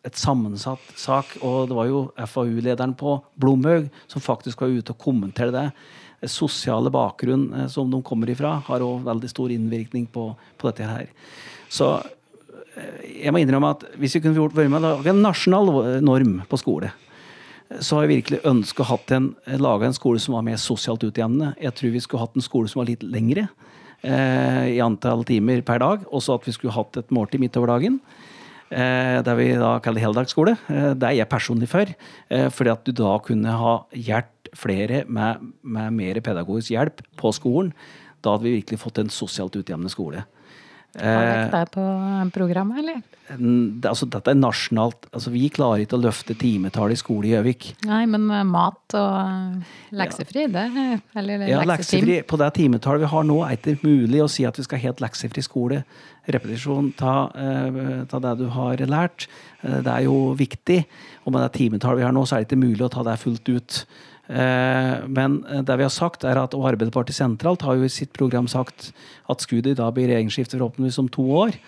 [0.09, 1.37] et sammensatt sak.
[1.47, 5.67] Og det var jo FAU-lederen på Blomhaug som faktisk var ute og kommenterte det.
[6.21, 10.71] det sosiale bakgrunn eh, som de kommer ifra, har òg veldig stor innvirkning på, på
[10.71, 11.13] dette her.
[11.71, 11.95] Så
[13.21, 16.93] jeg må innrømme at hvis vi kunne gjort, vært med en nasjonal norm på skole,
[17.79, 18.99] så har jeg virkelig ønska å
[19.63, 21.53] lage en, skole som var mer sosialt utjevnende.
[21.63, 23.47] Jeg tror vi skulle hatt en skole som var litt lengre
[24.03, 26.03] eh, i antall timer per dag.
[26.11, 28.01] Også at vi skulle hatt et måltid midt over dagen.
[28.71, 30.57] Eh, der vi da kaller heldagsskole.
[30.71, 31.95] Eh, det er jeg personlig for.
[32.31, 37.31] Eh, fordi at du da kunne ha hjulpet flere med, med mer pedagogisk hjelp på
[37.35, 37.71] skolen.
[38.19, 40.25] Da hadde vi virkelig fått en sosialt utjevnende skole.
[40.99, 41.87] Har dere det på
[42.35, 43.03] programmet, eller?
[43.39, 45.07] det, altså, dette er nasjonalt.
[45.15, 47.69] Altså, vi klarer ikke å løfte timetallet i skole i Gjøvik.
[47.87, 50.67] Nei, men mat og leksefri, det
[51.19, 54.47] Eller ja, leksefri på det timetallet vi har nå, er det ikke mulig å si
[54.49, 55.83] at vi skal ha helt leksefri skole.
[56.31, 59.29] Repetisjon av det du har lært.
[59.63, 60.83] Det er jo viktig.
[61.25, 63.19] Og med det timetallet vi har nå, så er det ikke mulig å ta det
[63.23, 63.83] fullt ut.
[64.31, 68.13] Uh, men det vi har sagt er at, og Arbeiderpartiet sentralt har jo i sitt
[68.15, 68.93] program sagt
[69.31, 71.59] at skulle det da bli regjeringsskifte forhåpentligvis om to år,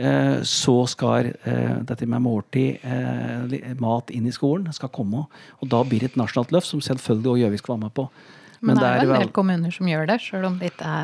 [0.00, 5.26] Eh, så skal eh, dette med måltid, eh, mat inn i skolen, skal komme.
[5.60, 8.06] Og da blir det et nasjonalt løft, som selvfølgelig òg Gjøvik skal være med på.
[8.60, 10.94] Men, Men det er jo en del kommuner som gjør det, sjøl om det ikke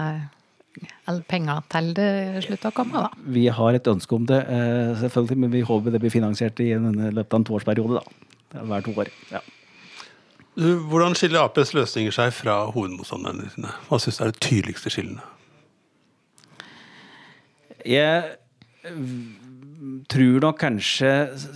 [1.08, 2.08] er penger til det
[2.44, 3.28] slutter å komme, da.
[3.36, 4.42] Vi har et ønske om det,
[5.00, 8.60] selvfølgelig, men vi håper det blir finansiert i løpet av en toårsperiode, da.
[8.60, 9.12] Hver to år.
[9.32, 9.40] ja.
[10.56, 13.72] Hvordan skiller Aps løsninger seg fra hovedmotstanderne sine?
[13.90, 15.24] Hva syns du er det tydeligste skillene?
[17.86, 18.38] Jeg
[20.08, 21.10] tror nok kanskje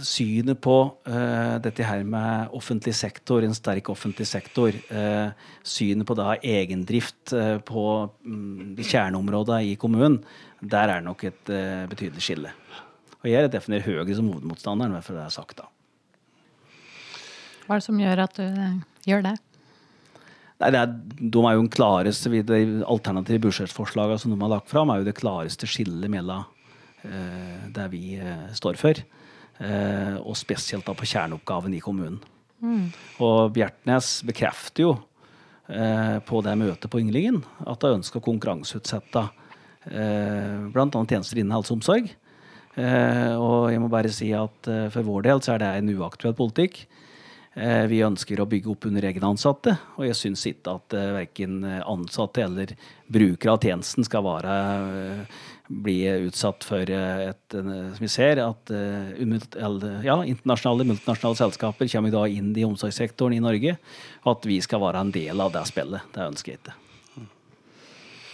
[0.04, 0.76] synet på
[1.08, 5.32] uh, dette her med offentlig sektor, en sterk offentlig sektor, uh,
[5.64, 10.20] synet på da egendrift uh, på um, kjerneområdene i kommunen,
[10.60, 11.52] der er nok et
[11.88, 12.52] betydelig skille.
[13.22, 15.70] Og jeg definerer Høyre som hovedmotstanderen, for det er sagt da.
[17.64, 18.44] Hva er det som gjør at du
[19.08, 19.36] gjør det?
[20.60, 24.70] Nei, det er, De er jo den klareste, De alternative budsjettforslagene som de har lagt
[24.70, 29.00] fram, er jo det klareste skillet mellom uh, der vi uh, står for.
[29.60, 32.20] uh, og spesielt da på kjerneoppgaven i kommunen.
[32.60, 32.92] Mm.
[33.24, 34.98] Og Bjertnæs bekrefter jo
[36.26, 39.20] på det møtet på Ynglingen at de ønsker å konkurranseutsette
[39.86, 41.02] bl.a.
[41.06, 42.08] tjenester innen helse og omsorg.
[42.74, 46.82] og jeg må bare si at for vår del så er det en uaktuell politikk.
[47.50, 52.44] Vi ønsker å bygge opp under egne ansatte, og jeg syns ikke at verken ansatte
[52.44, 52.76] eller
[53.10, 54.54] brukere av tjenesten skal være
[55.70, 61.90] bli utsatt for eh, et eh, Som vi ser, at eh, ja, internasjonale, multinasjonale selskaper
[61.92, 63.76] kommer da inn i omsorgssektoren i Norge.
[64.24, 66.10] Og at vi skal være en del av det spillet.
[66.14, 66.78] Det ønsker jeg ikke.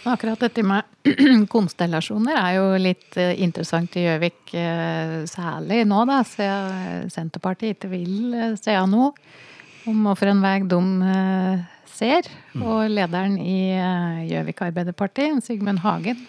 [0.07, 0.87] Akkurat dette med
[1.53, 4.53] konstellasjoner er jo litt interessant i Gjøvik,
[5.27, 9.11] særlig nå, da, siden Senterpartiet ikke vil se noe
[9.87, 10.81] om hvilken vei de
[11.91, 12.27] ser.
[12.53, 12.63] Mm.
[12.63, 13.59] Og lederen i
[14.29, 16.23] Gjøvik Arbeiderparti, Sigmund Hagen,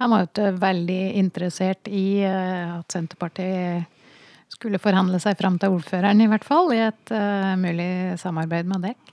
[0.00, 3.98] han var jo ikke veldig interessert i eh, at Senterpartiet
[4.50, 7.12] skulle forhandle seg fram til ordføreren, i hvert fall, i et
[7.60, 9.12] mulig samarbeid med deg.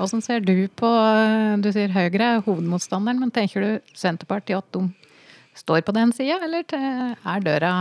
[0.00, 4.72] Hvordan ser du på eh, Du sier Høyre er hovedmotstanderen, men tenker du Senterpartiet at
[4.72, 4.88] de
[5.60, 7.72] står på den sida, eller er døra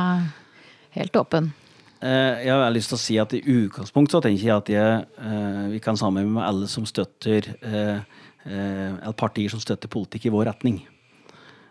[0.98, 1.52] helt åpen?
[2.00, 5.82] Jeg har lyst til å si at i utgangspunktet så tenker jeg at jeg, vi
[5.84, 10.80] kan samarbeide med alle som støtter eller partier som støtter politikk i vår retning.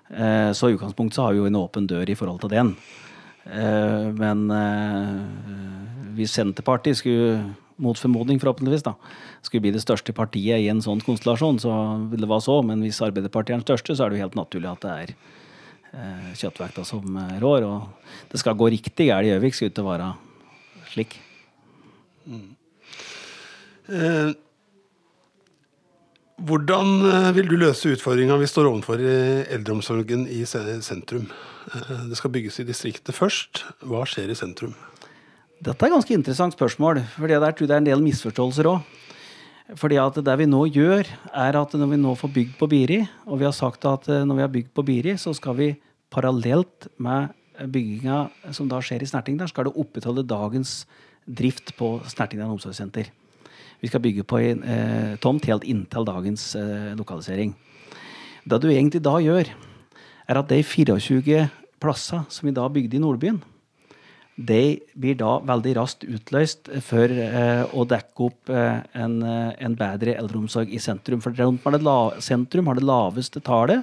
[0.09, 2.75] Eh, så i utgangspunktet så har vi jo en åpen dør i forhold til den.
[3.45, 7.43] Eh, men eh, hvis Senterpartiet skulle,
[7.83, 8.95] mot formodning forhåpentligvis, da,
[9.47, 11.73] skulle bli det største partiet i en sånn konstellasjon, så
[12.11, 12.61] vil det være så.
[12.67, 15.17] Men hvis Arbeiderpartiet er den største, så er det jo helt naturlig at det er
[16.37, 17.65] kjøttvekta som rår.
[17.65, 20.13] Og det skal gå riktig galt i Gjøvik, skal ikke være
[20.93, 21.19] slik.
[22.29, 22.49] Mm.
[23.89, 24.35] Eh,
[26.39, 29.15] hvordan eh, vil du løse utfordringa vi står overfor i
[29.57, 31.31] eldreomsorgen i sentrum?
[31.73, 33.65] Eh, det skal bygges i distriktet først.
[33.83, 34.77] Hva skjer i sentrum?
[35.59, 37.01] Dette er et ganske interessant spørsmål.
[37.17, 38.81] for Der tror jeg det er en del misforståelser òg.
[39.75, 43.09] Fordi at det vi nå gjør, er at når vi nå får bygd på Biri,
[43.27, 45.77] og vi har sagt at eh, når vi har bygd på Biri, så skal vi
[46.11, 50.87] parallelt med bygginga som da skjer i Snertingdal, skal det opprettholde dagens
[51.27, 53.11] drift på Snertingdal omsorgssenter.
[53.83, 57.53] Vi skal bygge på en eh, tomt helt inntil dagens eh, lokalisering.
[58.47, 59.51] Det du egentlig da gjør,
[60.29, 61.49] er at de 24
[61.83, 63.43] plasser som vi da bygde i Nordbyen,
[64.39, 69.75] de blir da veldig raskt utløst for eh, å dekke opp eh, en, eh, en,
[69.79, 71.23] bedre eldreomsorg i sentrum.
[71.25, 71.35] For
[72.23, 73.83] sentrum har det laveste tallet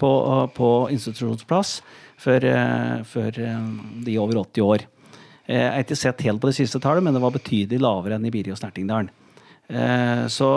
[0.00, 0.10] på,
[0.56, 1.74] på institusjonsplass
[2.16, 3.42] for, eh, for
[4.06, 4.86] de over 80 år.
[5.50, 8.24] Jeg har ikke sett helt på det siste tallet, men det var betydelig lavere enn
[8.24, 9.10] i Biri og Snertingdalen.
[9.70, 10.48] Eh, så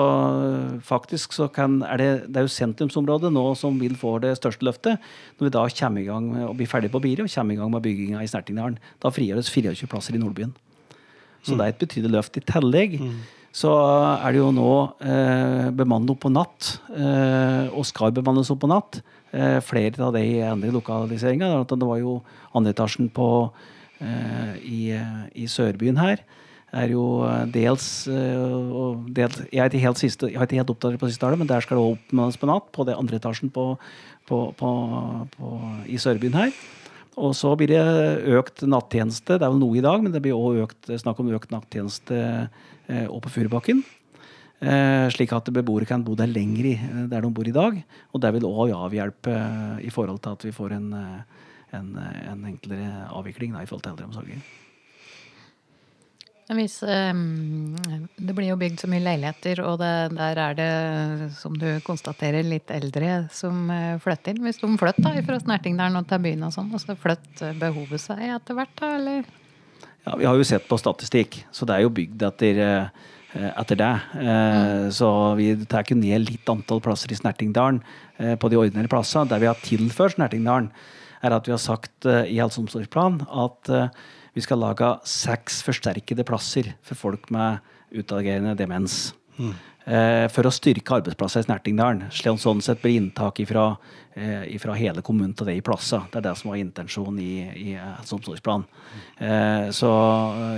[0.82, 4.66] faktisk så kan, er det, det er jo sentrumsområdet nå som vil få det største
[4.66, 5.12] løftet.
[5.38, 7.62] Når vi da kommer i gang med å bli ferdig på Biri og kommer i
[7.62, 8.80] gang med bygginga i Snertingdalen.
[9.04, 10.56] Da frigjøres 24 plasser i Nordbyen.
[11.44, 12.40] Så det er et betydelig løft.
[12.40, 12.98] I tillegg
[13.54, 13.72] så
[14.16, 14.70] er det jo nå
[15.06, 19.04] eh, bemannet opp på natt, eh, og skal bemannes opp på natt.
[19.36, 21.68] Eh, flere av de andre lokaliseringer.
[21.70, 22.22] Det var jo
[22.56, 23.28] andre etasjen på,
[24.02, 24.82] eh, i,
[25.38, 26.24] i Sørbyen her
[26.74, 30.74] er jo eh, dels, eh, dels jeg, er ikke helt siste, jeg har ikke helt
[30.74, 32.72] oppdatert på siste året, men der skal det opp på natt.
[32.74, 33.74] På det andre etasjen på,
[34.30, 35.58] på, på,
[35.88, 36.56] i Sørbyen her.
[37.22, 39.38] Og så blir det økt nattjeneste.
[39.38, 42.18] Det er vel noe i dag, men det blir også snakk om økt nattjeneste
[42.88, 43.84] eh, på Furubakken.
[44.64, 47.78] Eh, slik at beboere kan bo der lenger eh, der de bor i dag.
[48.14, 49.38] Og det vil òg avhjelpe
[49.86, 50.90] i forhold til at vi får en,
[51.78, 54.46] en, en enklere avvikling da, i forhold til eldreomsorgen.
[56.52, 60.72] Hvis, det blir jo bygd så mye leiligheter, og det, der er det,
[61.40, 64.44] som du konstaterer, litt eldre som uh, flytter inn.
[64.44, 68.58] Hvis de flytter fra Snertingdalen til byen og sånn, og så flytter behovet seg etter
[68.60, 69.30] hvert, da, eller?
[70.04, 73.80] Ja, vi har jo sett på statistikk, så det er jo bygd etter, uh, etter
[73.80, 73.94] det.
[74.20, 74.90] Mm.
[74.94, 75.08] Så
[75.40, 77.80] vi tar ikke ned litt antall plasser i Snertingdalen
[78.20, 79.32] på de ordinære plassene.
[79.32, 80.68] Der vi har tilført Snertingdalen,
[81.24, 83.72] er at vi har sagt i helse- og omsorgsplan at
[84.34, 87.62] vi skal lage seks forsterkede plasser for folk med
[87.94, 89.14] utagerende demens.
[89.38, 89.54] Mm.
[89.84, 92.06] Eh, for å styrke arbeidsplasser i Snertingdalen.
[92.14, 93.66] Sånn sett blir inntak fra
[94.16, 94.46] eh,
[94.80, 96.06] hele kommunen til det i plasser.
[96.10, 98.66] Det er det som var intensjonen i, i helse- og omsorgsplanen.
[99.20, 99.92] Eh, så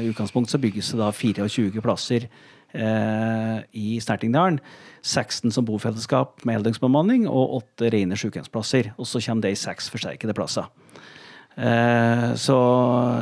[0.04, 4.62] i utgangspunktet så bygges det da 24 plasser eh, i Snertingdalen.
[5.06, 8.94] 16 som bofellesskap med heldøgnsbemanning og 8 rene sykehjemsplasser.
[8.98, 10.70] Og så kommer det i seks forsterkede plasser.
[11.56, 12.58] Eh, så,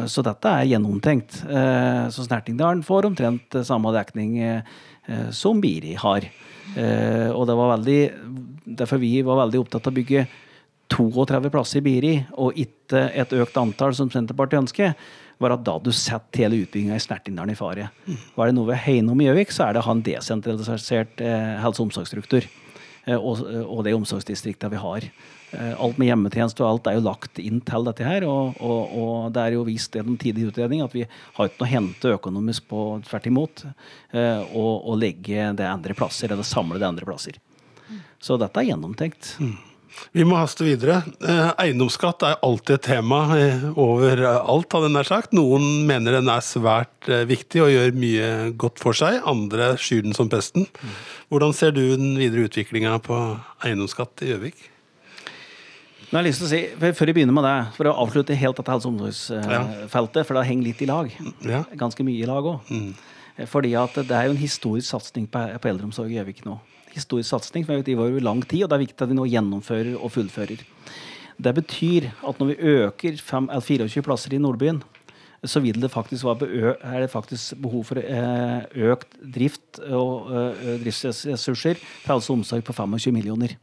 [0.09, 1.43] så, dette er gjennomtenkt.
[1.45, 4.63] Eh, så Snertingdalen får omtrent samme dekning eh,
[5.31, 6.29] som Biri har.
[6.73, 7.97] Og det var veldig,
[8.79, 10.23] derfor vi var veldig opptatt av å bygge
[10.89, 14.95] 32 plasser i Biri, og ikke et økt antall som Senterpartiet ønsker,
[15.43, 17.91] var at da du setter hele utbygginga i Snertingdalen i fare.
[18.33, 21.83] Var det noe ved om i Gjøvik, så er det å ha en desentralisert helse-
[21.83, 22.49] og omsorgsstruktur.
[23.19, 25.09] Og, og de omsorgsdistriktene vi har.
[25.53, 28.25] Eh, alt med hjemmetjeneste og alt er jo lagt inn til dette her.
[28.29, 31.67] Og, og, og det er jo vist gjennom tidlig utredning at vi har ikke noe
[31.67, 33.67] å hente økonomisk på tvert imot.
[34.13, 37.37] Eh, å legge det andre plasser, eller samle det andre plasser.
[38.23, 39.35] Så dette er gjennomtenkt.
[39.43, 39.55] Mm.
[40.15, 41.03] Vi må haste videre.
[41.21, 43.19] Eh, eiendomsskatt er alltid et tema
[43.77, 45.35] overalt, hadde nær sagt.
[45.37, 49.21] Noen mener den er svært viktig og gjør mye godt for seg.
[49.29, 50.65] Andre skyr den som pesten.
[50.65, 50.99] Mm.
[51.29, 53.21] Hvordan ser du den videre utviklinga på
[53.61, 54.69] eiendomsskatt i Gjøvik?
[56.13, 58.35] Nå har jeg lyst til å si, Før jeg begynner med det, for å avslutte
[58.37, 61.09] helt dette helse- og omsorgsfeltet, for det henger litt i lag.
[61.41, 61.63] Ja.
[61.73, 62.69] Ganske mye i lag òg.
[62.69, 62.91] Mm.
[63.49, 66.59] Fordi at det er jo en historisk satsing på, på eldreomsorg i Gjøvik nå.
[66.93, 69.25] Historisk satsing, for De var jo lang tid, og det er viktig at vi nå
[69.25, 70.61] gjennomfører og fullfører.
[71.41, 74.83] Det betyr at når vi øker 5, 24 plasser i Nordbyen,
[75.41, 80.29] så vil det faktisk være er det faktisk behov for eh, økt drift og
[80.85, 83.57] driftsressurser for helse og omsorg på 25 millioner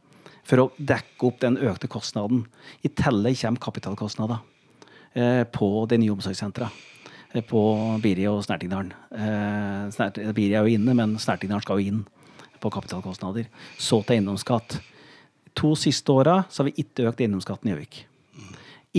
[0.47, 2.45] for å dekke opp den økte kostnaden.
[2.83, 4.41] I tillegg kommer kapitalkostnader
[5.13, 6.71] eh, på det nye omsorgssentrene.
[7.31, 7.61] Eh, på
[8.03, 8.93] Biri og Snertingdalen.
[9.15, 12.05] Eh, Biri er jo inne, men Snertingdalen skal jo inn
[12.61, 13.47] på kapitalkostnader.
[13.79, 14.79] Så til eiendomsskatt.
[15.57, 18.05] To siste åra har vi ikke økt eiendomsskatten i Gjøvik.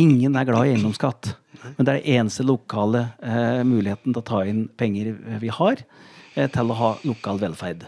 [0.01, 1.35] Ingen er glad i eiendomsskatt,
[1.77, 3.11] men det er den eneste lokale
[3.69, 5.83] muligheten til å ta inn penger vi har
[6.33, 7.85] til å ha lokal velferd.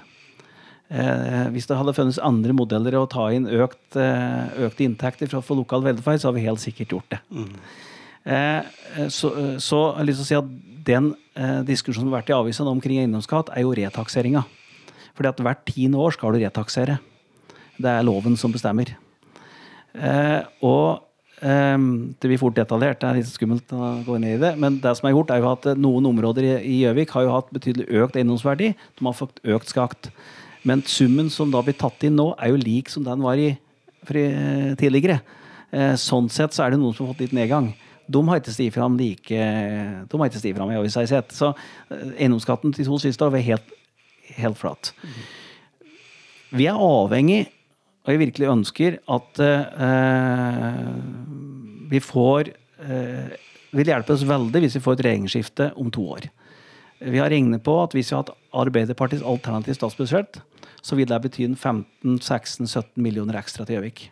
[0.95, 5.43] Eh, hvis det hadde funnes andre modeller å ta inn økt, eh, økte inntekter for
[5.43, 7.21] å lokal velferd, så har vi helt sikkert gjort det.
[7.35, 7.49] Mm.
[8.25, 10.53] Eh, så, så jeg har lyst til å si at
[10.87, 14.45] den eh, diskusjonen som har vært i avisene omkring eiendomsskatt, er jo retakseringa.
[15.17, 17.01] Fordi at hvert tiende år skal du retaksere.
[17.75, 18.95] Det er loven som bestemmer.
[19.95, 21.03] Eh, og
[21.41, 21.89] eh,
[22.21, 24.55] det blir fort detaljert, det er litt skummelt å gå inn i det.
[24.63, 27.53] Men det som er gjort, er jo at noen områder i Gjøvik har jo hatt
[27.55, 28.75] betydelig økt eiendomsverdi.
[28.75, 30.13] De har fått økt skatt.
[30.69, 33.53] Men summen som da blir tatt inn nå, er jo lik som den var i,
[34.09, 35.21] tidligere.
[35.75, 37.73] Eh, sånn sett så er det noen som har fått litt nedgang.
[38.05, 39.45] De har ikke stiget fram like
[40.11, 41.33] De har ikke stiget fram i avisa jeg sett.
[41.37, 43.75] Så eh, eiendomsskatten til to siste år var helt,
[44.39, 44.93] helt flat.
[46.55, 47.47] Vi er avhengig,
[48.05, 50.91] og jeg virkelig ønsker, at uh,
[51.91, 52.51] vi får
[52.85, 53.33] uh,
[53.75, 56.29] vil hjelpe oss veldig hvis vi får et regjeringsskifte om to år.
[57.05, 60.39] Vi har regnet på at hvis vi har hatt Arbeiderpartiets alternative statsbudsjett,
[60.85, 64.09] så vil det bety 15-16-17 millioner ekstra til Gjøvik.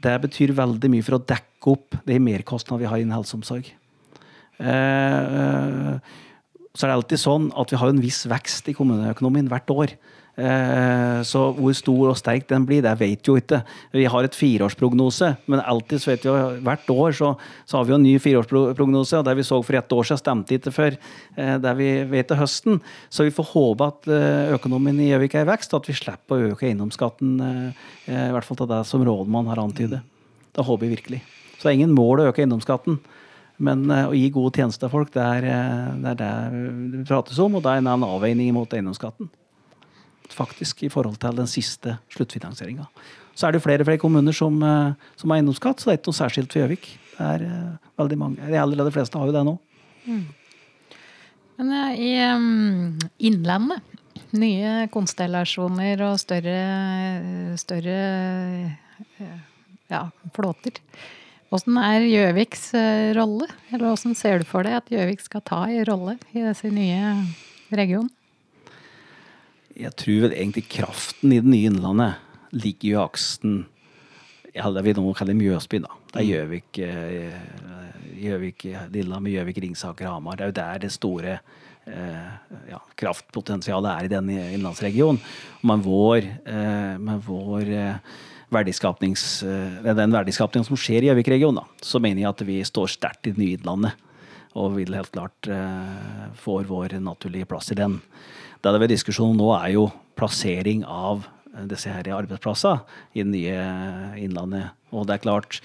[0.00, 3.64] Det betyr veldig mye for å dekke opp de merkostnadene vi har innen helseomsorg.
[3.64, 3.76] omsorg.
[4.60, 5.96] Eh,
[6.80, 9.92] så er det alltid sånn at vi har en viss vekst i kommuneøkonomien hvert år.
[10.40, 13.58] Eh, Så hvor stor og sterk den blir, det vet jo ikke.
[13.92, 16.32] Vi har et fireårsprognose, men alltid vet vi
[16.64, 17.34] hvert år så,
[17.68, 19.18] så har vi jo en ny fireårsprognose.
[19.18, 20.96] og Det vi så for ett år siden, stemte ikke for
[21.36, 22.80] eh, det vi vet til høsten.
[23.10, 25.98] Så vi får håpe at eh, økonomien i Gjøvik er i vekst, og at vi
[26.00, 27.36] slipper å øke eiendomsskatten,
[28.08, 30.00] i hvert fall til det som rådmann har antydet.
[30.56, 31.20] Det håper vi virkelig.
[31.58, 32.96] Så det er ingen mål å øke eiendomsskatten.
[33.60, 36.32] Men eh, å gi gode tjenester til folk, det er, eh, det er det
[36.94, 39.28] det prates om, og det er en avveining mot eiendomsskatten.
[40.30, 42.86] Faktisk, i forhold til den siste sluttfinansieringa.
[43.36, 46.00] Så er det flere og flere kommuner som, eh, som har eiendomsskatt, så det er
[46.00, 46.90] ikke noe særskilt for Gjøvik.
[47.18, 47.46] Det er
[48.00, 48.48] veldig mange.
[48.48, 49.56] De aller, fleste har jo det nå.
[51.60, 52.96] Men eh, i um,
[53.28, 53.84] Innlandet,
[54.40, 56.58] nye konstellasjoner og større,
[57.60, 58.00] større
[59.90, 60.80] ja, flåter.
[61.50, 63.48] Åssen er Gjøviks eh, rolle?
[63.74, 67.16] Eller åssen ser du for deg at Gjøvik skal ta en rolle i disse nye
[67.74, 68.06] region?
[69.74, 73.60] Jeg tror vel egentlig kraften i det nye Innlandet ligger i aksen
[74.50, 75.94] det vi nå kaller Mjøsby, da.
[76.10, 77.34] Det er Gjøvik, eh,
[78.18, 80.36] Gjøvik, Lillehammer, Gjøvik, Ringsaker, Hamar.
[80.36, 81.36] Det er jo der det store
[81.86, 82.32] eh,
[82.70, 85.20] ja, kraftpotensialet er i denne innlandsregionen.
[85.62, 88.18] Men med vår, eh, med vår eh,
[88.50, 93.26] verdiskapnings, eh, den verdiskapningen som skjer i Gjøvik-regionen, så mener jeg at vi står sterkt
[93.26, 94.06] i det nye Innlandet.
[94.58, 98.00] Og vil helt klart eh, få vår naturlige plass i den.
[98.60, 99.86] Det det er diskusjonen nå, er jo
[100.18, 102.82] plassering av eh, disse her arbeidsplassene
[103.14, 103.58] i det nye
[104.18, 104.74] Innlandet.
[104.90, 105.60] Og det er klart,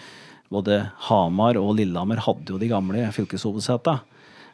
[0.53, 4.13] både Hamar og Lillehammer hadde jo de gamle fylkeshovedsetene.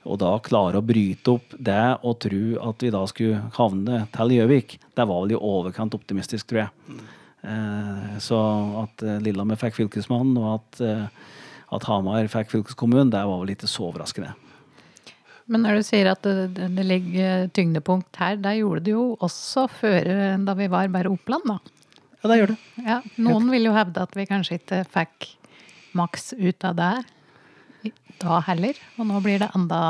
[0.09, 4.31] Og da klare å bryte opp det og tro at vi da skulle havne til
[4.33, 7.03] Gjøvik, det var vel i overkant optimistisk, tror jeg.
[7.41, 8.37] Eh, så
[8.83, 11.35] at eh, Lillehammer fikk fylkesmannen, og at, eh,
[11.73, 14.33] at Hamar fikk fylkeskommunen, det var vel ikke så overraskende.
[15.51, 19.05] Men når du sier at det, det, det ligger tyngdepunkt her, der gjorde det jo
[19.19, 20.07] også før
[20.45, 21.57] da vi var bare Oppland, da.
[22.21, 22.57] Ja, det gjør det.
[22.85, 25.31] Ja, noen vil jo hevde at vi kanskje ikke fikk
[25.97, 26.93] maks ut av det
[28.21, 28.77] da heller.
[28.99, 29.81] Og nå blir det enda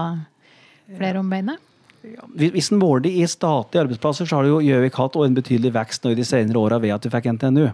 [0.96, 1.60] flere om beinet.
[2.02, 6.04] Hvis en måler det i statlige arbeidsplasser, så har jo Gjøvik hatt en betydelig vekst
[6.04, 7.66] nå i de senere åra ved at vi fikk NTNU.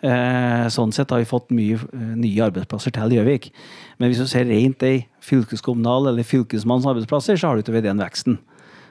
[0.00, 3.50] Eh, sånn sett har vi fått mye eh, nye arbeidsplasser til Gjøvik.
[4.00, 7.86] Men hvis du ser rent i fylkeskommunal eller fylkesmannens arbeidsplasser, så har du ikke ved
[7.86, 8.40] den veksten.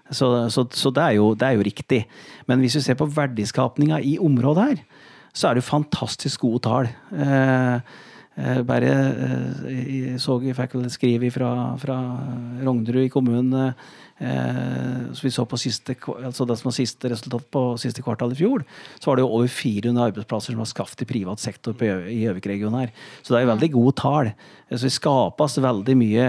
[0.10, 2.04] Så, så, så det, er jo, det er jo riktig.
[2.50, 4.80] Men hvis du ser på verdiskapninga i området her,
[5.36, 6.88] så er det jo fantastisk gode tall.
[8.40, 11.98] Eh, eh, bare eh, jeg så jeg fikk vel et skriv fra, fra
[12.64, 15.96] Rognerud i kommunen eh, så vi så på siste,
[16.28, 18.66] altså det som var siste resultat på siste kvartal i fjor,
[19.00, 22.82] så var det jo over 400 arbeidsplasser som var skapt i privat sektor i Gjøvik-regionen
[22.82, 22.92] her.
[23.22, 24.32] Så det er jo veldig gode tall.
[24.70, 26.26] Så det skapes veldig mye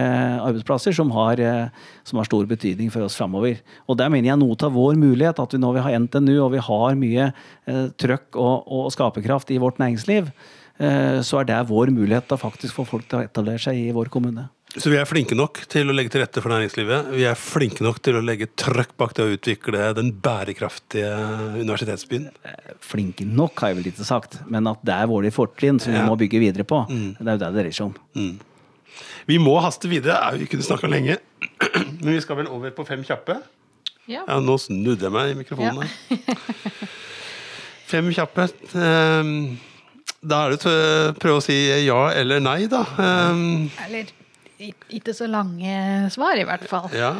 [0.46, 3.58] arbeidsplasser som har, eh, som har stor betydning for oss framover.
[3.88, 6.54] Og der mener jeg noe av vår mulighet, at vi nå vi har NTNU og
[6.54, 7.28] vi har mye
[7.66, 12.38] eh, trøkk og, og skaperkraft i vårt næringsliv, eh, så er det vår mulighet da
[12.40, 14.46] faktisk få folk til å etablere seg i vår kommune.
[14.70, 17.08] Så vi er flinke nok til å legge til rette for næringslivet.
[17.10, 21.10] Vi er flinke nok til å legge trøkk bak det å utvikle den bærekraftige
[21.58, 22.28] universitetsbyen.
[22.86, 25.98] Flinke nok, har jeg vel ikke sagt, men at det er våre fortrinn som vi
[25.98, 26.06] Ja.
[26.06, 26.84] må bygge videre på.
[26.86, 28.38] Det er jo det det dreier seg om.
[29.26, 30.16] Vi må haste videre.
[30.30, 31.18] Au, Vi kunne snakka lenge.
[32.00, 33.40] Men vi skal vel over på fem kjappe?
[34.06, 34.22] Ja.
[34.26, 35.82] Ja, nå snudde jeg meg i mikrofonen.
[35.82, 36.16] Ja.
[37.90, 38.46] Fem kjappe.
[38.78, 39.58] Ehm,
[40.20, 41.56] Da er det å prøve å si
[41.86, 42.82] ja eller nei, da.
[43.00, 44.10] Um, Eller
[44.60, 46.90] ikke så lange svar, i hvert fall.
[46.92, 47.14] Ja.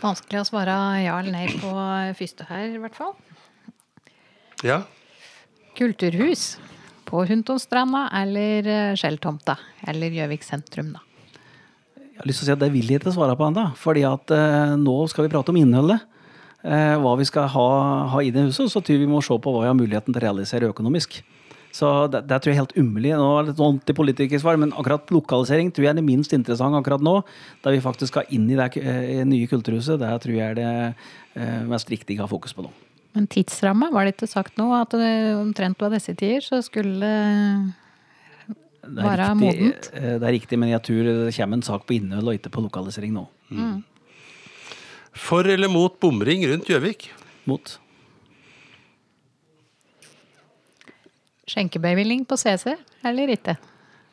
[0.00, 1.72] Vanskelig å svare ja eller nei på
[2.16, 3.12] første her, i hvert fall.
[4.64, 4.82] ja.
[5.78, 6.56] Kulturhus
[7.06, 9.54] på Huntonstranda eller eh, Skjelltomta.
[9.86, 11.04] Eller Gjøvik sentrum, da.
[11.94, 13.68] Jeg har lyst til å si at Det vil jeg ikke svare på ennå.
[13.78, 16.02] fordi at eh, nå skal vi prate om innholdet.
[16.66, 17.68] Eh, hva vi skal ha,
[18.10, 18.72] ha i det huset.
[18.72, 21.20] Så tror vi må se på hva vi har muligheten til å realisere økonomisk.
[21.74, 23.12] Så det, det tror jeg er helt umulig.
[23.14, 26.80] Nå er det litt ordentlig politikersvar, men akkurat lokalisering tror jeg er det minst interessante
[26.80, 27.18] akkurat nå.
[27.62, 30.00] Da vi faktisk skal inn i det eh, nye kulturhuset.
[30.00, 30.70] Det tror jeg er det
[31.36, 32.72] eh, mest riktige å ha fokus på nå.
[33.16, 37.08] Men tidsramme, var det ikke sagt nå at det omtrent var disse tider så skulle
[38.88, 39.90] Det Være riktig, modent.
[39.94, 42.52] eh, det er riktig, men jeg tror det kommer en sak på innhold og ikke
[42.54, 43.26] på lokalisering nå.
[45.18, 47.08] For eller mot bomring rundt Gjøvik?
[47.48, 47.78] Mot.
[51.48, 52.76] Skjenkebevilling på CC,
[53.06, 53.56] eller ikke?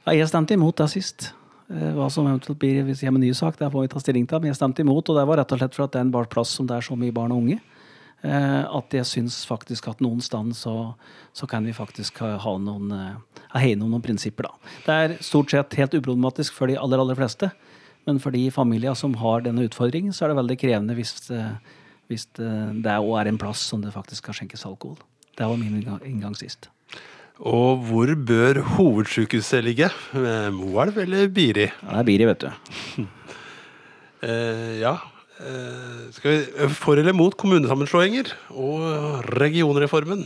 [0.06, 1.32] Ja, jeg stemte imot det sist.
[1.70, 4.00] Eh, Hva som eventuelt blir hvis jeg har en ny sak, det får vi ta
[4.00, 4.40] stilling til.
[4.42, 6.30] Men jeg stemte imot, og det var rett og slett for at det er en
[6.30, 7.60] plass som det er så mye barn og unge.
[8.24, 10.96] eh, At jeg syns faktisk at noen sted så,
[11.34, 13.16] så kan vi faktisk ha noen, eh,
[13.60, 14.54] hegne om noen prinsipper, da.
[14.86, 17.52] Det er stort sett helt uproblematisk for de aller, aller fleste.
[18.06, 21.32] Men for de familier som har denne utfordringen, så er det veldig krevende hvis,
[22.08, 25.00] Hvis det, òg er en plass som det faktisk skal skjenkes alkohol.
[25.36, 26.70] Det var min inngang sist.
[27.40, 29.90] Og hvor bør hovedsykehuset ligge?
[30.16, 31.66] Eh, Moelv eller Biri?
[31.68, 32.50] Ja, det er Biri, vet du.
[34.26, 34.96] Eh, ja.
[35.38, 36.40] Eh, skal vi
[36.74, 38.26] For eller mot kommunesammenslåinger
[38.56, 38.80] og
[39.38, 40.26] regionreformen?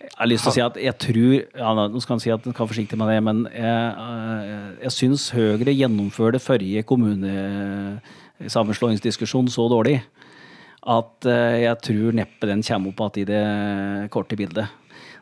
[0.00, 2.44] Jeg har lyst til å si at jeg tror ja, Nå skal han si at
[2.46, 9.52] han skal være forsiktig med det, men jeg, eh, jeg syns Høyre gjennomførte forrige kommunesammenslåingsdiskusjon
[9.52, 10.00] så dårlig
[10.80, 13.44] at eh, jeg tror neppe den kommer opp igjen i det
[14.14, 14.72] korte bildet.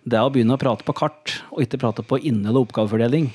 [0.05, 3.26] Det å begynne å prate på kart, og ikke prate på innhold og oppgavefordeling.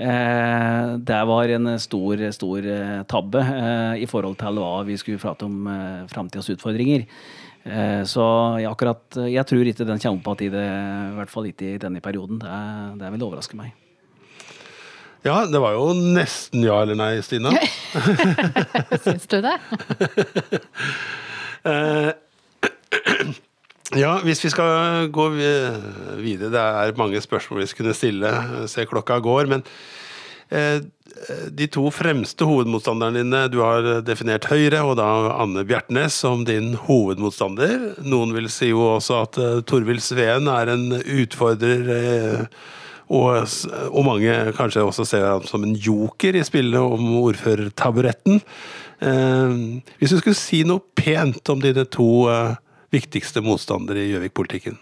[0.00, 5.20] Eh, det var en stor, stor eh, tabbe eh, i forhold til hva vi skulle
[5.20, 7.04] prate om eh, framtidas utfordringer.
[7.68, 8.24] Eh, så
[8.62, 10.64] jeg, akkurat, jeg tror ikke den kommer opp igjen i
[11.10, 12.40] i hvert fall ikke i denne perioden.
[12.40, 12.56] Det,
[13.02, 13.76] det vil overraske meg.
[15.20, 17.52] Ja, det var jo nesten ja eller nei, Stina.
[19.04, 19.60] Syns du det?
[23.98, 28.30] Ja, hvis vi skal gå videre Det er mange spørsmål vi skulle stille.
[28.70, 29.48] Se klokka går.
[29.50, 29.64] Men
[30.50, 30.78] eh,
[31.50, 35.08] de to fremste hovedmotstanderne dine Du har definert Høyre og da
[35.42, 37.96] Anne Bjertnæs som din hovedmotstander.
[38.06, 41.90] Noen vil si jo også at eh, Torvild Sveen er en utfordrer.
[41.96, 42.46] eh,
[43.10, 43.42] og,
[43.90, 48.38] og mange kanskje også ser ham som en joker i spillet om ordførertaburetten.
[49.00, 52.54] Hvis du skulle si noe pent om dine to eh,
[52.94, 54.78] viktigste motstandere i Gjøvik-politikken?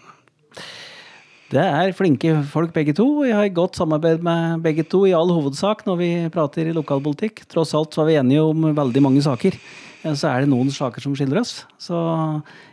[1.49, 3.07] Det er flinke folk begge to.
[3.21, 6.75] og Jeg har godt samarbeid med begge to i all hovedsak når vi prater i
[6.75, 7.41] lokalpolitikk.
[7.49, 9.57] Tross alt så er vi enige om veldig mange saker.
[10.03, 11.65] Eh, Så er det noen saker som skiller oss.
[11.81, 11.97] Så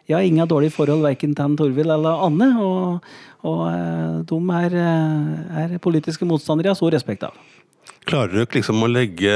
[0.07, 2.51] jeg har ingen dårlige forhold verken til Torvild eller Anne.
[2.61, 3.01] Og,
[3.49, 7.32] og eh, de er, eh, er politiske motstandere jeg har stor respekt av.
[8.07, 9.32] Klarer ikke liksom å legge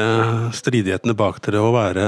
[0.53, 2.05] stridighetene bak dere og være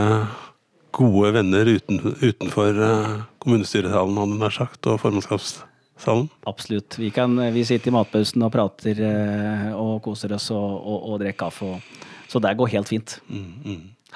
[0.92, 6.28] gode venner uten, utenfor eh, kommunestyresalen, hadde nær sagt, og formannskapssalen?
[6.50, 6.98] Absolutt.
[7.00, 11.22] Vi, kan, vi sitter i matpausen og prater eh, og koser oss og, og, og
[11.22, 11.72] drikker kaffe.
[11.72, 13.18] Og, så det går helt fint.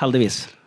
[0.01, 0.47] Heldigvis.
[0.47, 0.53] mm.
[0.53, 0.66] åh,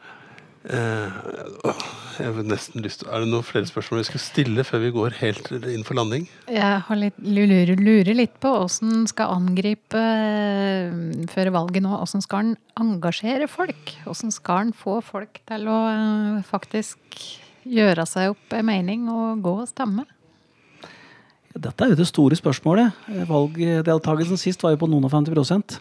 [0.68, 4.92] jeg har nesten lyst til Er det noen flere spørsmål vi skal stille før vi
[4.92, 6.26] går helt inn for landing?
[6.52, 10.92] Jeg har litt, lurer, lurer litt på åssen skal angripe eh,
[11.32, 11.96] før valget nå.
[12.04, 13.96] Åssen skal han engasjere folk?
[14.12, 17.24] Åssen skal han få folk til å eh, faktisk
[17.64, 20.08] gjøre seg opp en mening og gå og stemme?
[21.60, 23.00] Dette er jo det store spørsmålet.
[23.10, 25.80] Eh, Valgdeltakelsen sist var jo på noen og 50 eh,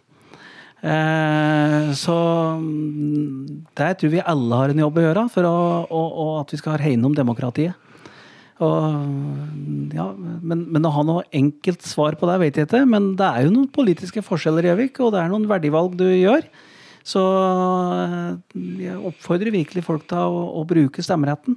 [0.79, 2.15] Så
[2.61, 5.59] mm, der tror vi alle har en jobb å gjøre for å,
[5.91, 7.75] og, og at vi skal hegne om demokratiet.
[8.59, 12.83] Og, mm, ja, men, men å ha noe enkelt svar på det, vet jeg ikke.
[12.91, 16.07] Men det er jo noen politiske forskjeller i Gjøvik, og det er noen verdivalg du
[16.09, 16.47] gjør.
[17.07, 17.23] Så
[18.03, 21.57] eh, jeg oppfordrer virkelig folk til å, å bruke stemmeretten.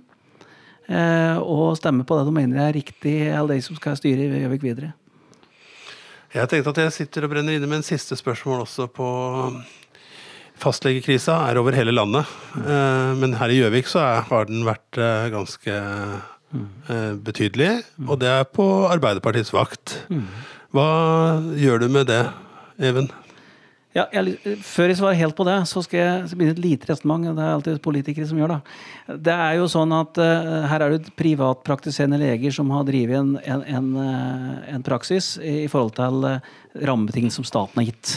[0.92, 4.70] Eh, og stemme på det de mener er riktig, eller de som skal styre Gjøvik
[4.70, 4.94] videre.
[6.32, 9.08] Jeg tenkte at jeg sitter og brenner inne med en siste spørsmål også på
[10.62, 12.30] Fastlegekrisa er over hele landet,
[12.62, 17.72] eh, men her i Gjøvik så har den vært eh, ganske eh, betydelig,
[18.06, 19.98] og det er på Arbeiderpartiets vakt.
[20.72, 20.88] Hva
[21.58, 22.22] gjør du med det,
[22.82, 23.10] Even?
[23.92, 27.26] Ja, jeg, før jeg svarer helt på det, så skal jeg begynne et lite resonnement.
[27.36, 28.60] Det er alltid politikere som gjør det.
[29.28, 33.34] Det er jo sånn at uh, her er det privatpraktiserende leger som har drevet en,
[33.44, 36.54] en, en, uh, en praksis i, forhold til uh,
[36.88, 38.16] rammebetingelser som staten har gitt.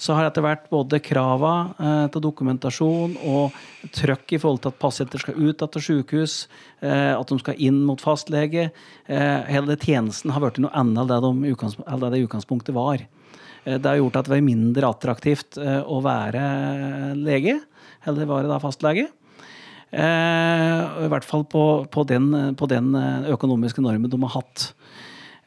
[0.00, 3.58] Så har etter hvert både krava uh, til dokumentasjon og
[3.98, 6.44] trøkk i forhold til at pasienter skal ut etter sykehus,
[6.84, 8.70] eh, at de skal inn mot fastlege.
[9.08, 11.54] Eh, hele tjenesten har blitt noe annet enn det, de,
[12.04, 13.04] det det utgangspunktet var.
[13.64, 17.58] Eh, Det har gjort at det var mindre attraktivt eh, å være lege,
[18.06, 19.08] eller være da fastlege.
[19.90, 24.70] Eh, I hvert fall på, på, den, på den eh, økonomiske normen de har hatt.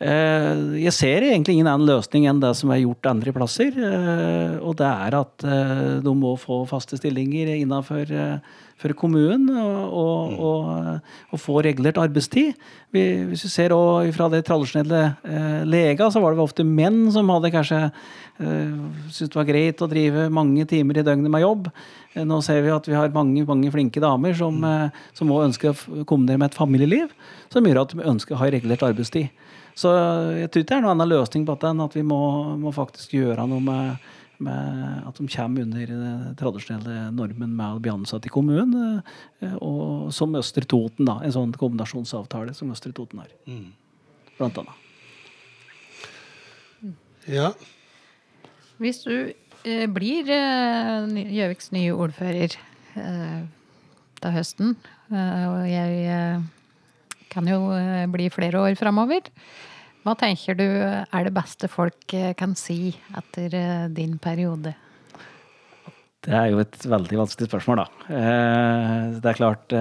[0.04, 3.72] Eh, Jeg ser egentlig ingen annen løsning enn det som er gjort andre plasser.
[3.72, 8.38] eh, Og det er at eh, de må få faste stillinger innenfor eh,
[8.76, 11.00] for kommunen og, og, og,
[11.32, 12.52] og få regulert arbeidstid.
[12.92, 17.30] Vi, hvis vi ser også fra det tradisjonelle lega, så var det ofte menn som
[17.32, 17.80] hadde kanskje
[18.42, 21.70] syntes det var greit å drive mange timer i døgnet med jobb.
[22.28, 25.72] Nå ser vi at vi har mange, mange flinke damer som, eh, som også ønsker
[25.72, 27.14] å komme kombinere med et familieliv,
[27.54, 29.30] som gjør at de ønsker å ha regulert arbeidstid.
[29.76, 29.90] Så
[30.38, 32.20] jeg tror ikke det er noen annen løsning på dette enn at vi må,
[32.62, 34.04] må faktisk gjøre noe med,
[34.44, 39.02] med at de kommer under den tradisjonelle normen med å bli ansatt i kommunen.
[39.42, 41.20] eh, Og som Østre Toten, da.
[41.26, 43.34] En sånn kombinasjonsavtale som Østre Toten har.
[44.38, 44.80] Blant annet.
[47.30, 47.54] Ja.
[48.84, 49.14] Hvis du
[49.64, 52.58] eh, blir eh, Gjøviks nye ordfører,
[53.00, 53.38] eh,
[54.24, 54.76] da høsten.
[55.10, 56.44] Eh, Og jeg eh,
[57.34, 59.28] kan jo eh, bli flere år framover.
[60.04, 64.76] Hva tenker du er det beste folk eh, kan si etter eh, din periode?
[66.24, 68.20] Det er jo et veldig vanskelig spørsmål, da.
[69.20, 69.74] Det er klart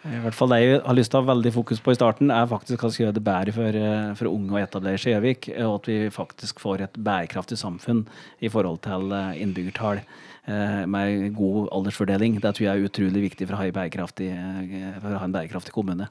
[0.00, 2.30] I hvert fall det jeg har lyst til å ha veldig fokus på i starten,
[2.32, 5.48] er faktisk å gjøre det bedre for, eh, for unge å etablere seg i Gjøvik.
[5.60, 8.06] Og at vi faktisk får et bærekraftig samfunn
[8.40, 12.40] i forhold til eh, innbyggertall eh, med god aldersfordeling.
[12.40, 15.76] Det tror jeg er utrolig viktig for å ha, eh, for å ha en bærekraftig
[15.76, 16.08] kommune.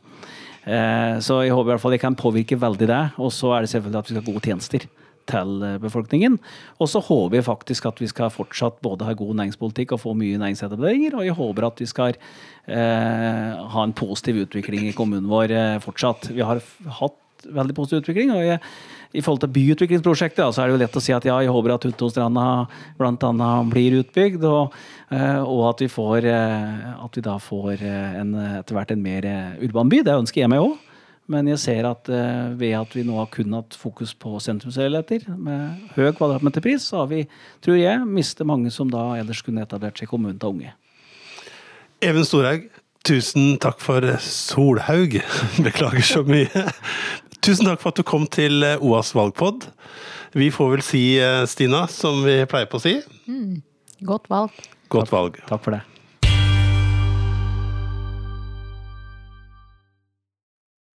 [0.67, 3.03] Eh, Så jeg håper i hvert fall jeg kan påvirke veldig det.
[3.17, 4.85] Og så er det selvfølgelig at vi skal ha gode tjenester
[5.29, 6.37] til befolkningen.
[6.81, 10.15] Og så håper jeg faktisk at vi skal fortsatt både ha god næringspolitikk og få
[10.17, 11.17] mye næringsetableringer.
[11.17, 15.81] Og jeg håper at vi skal eh, ha en positiv utvikling i kommunen vår eh,
[15.83, 16.31] fortsatt.
[16.33, 16.63] Vi har
[16.99, 18.31] hatt veldig positiv utvikling.
[18.35, 18.59] og jeg,
[19.09, 21.73] i forhold til byutviklingsprosjektet så er det jo lett å si at ja, jeg håper
[21.73, 22.45] at Huntonstranda
[22.99, 23.49] bl.a.
[23.71, 24.75] blir utbygd, og,
[25.09, 29.01] eh, og at, vi får, eh, at vi da får eh, en, etter hvert en
[29.01, 29.25] mer
[29.65, 30.03] urban by.
[30.05, 30.77] Det ønsker jeg meg òg.
[31.29, 35.27] Men jeg ser at eh, ved at vi nå har kun hatt fokus på sentrumsleiligheter
[35.37, 37.23] med høy kvadratmeterpris, så har vi,
[37.61, 40.73] tror jeg, mistet mange som da ellers kunne etablert seg i kommunen til unge.
[42.01, 42.65] Even Storhaug,
[43.05, 45.19] tusen takk for Solhaug.
[45.67, 46.65] Beklager så mye.
[47.45, 49.69] Tusen takk for at du kom til eh, OAS valgpod.
[50.37, 52.97] Vi får vel si, eh, Stina, som vi pleier på å si,
[54.05, 54.53] Godt valg.
[54.89, 55.37] godt valg.
[55.49, 55.83] Takk for det.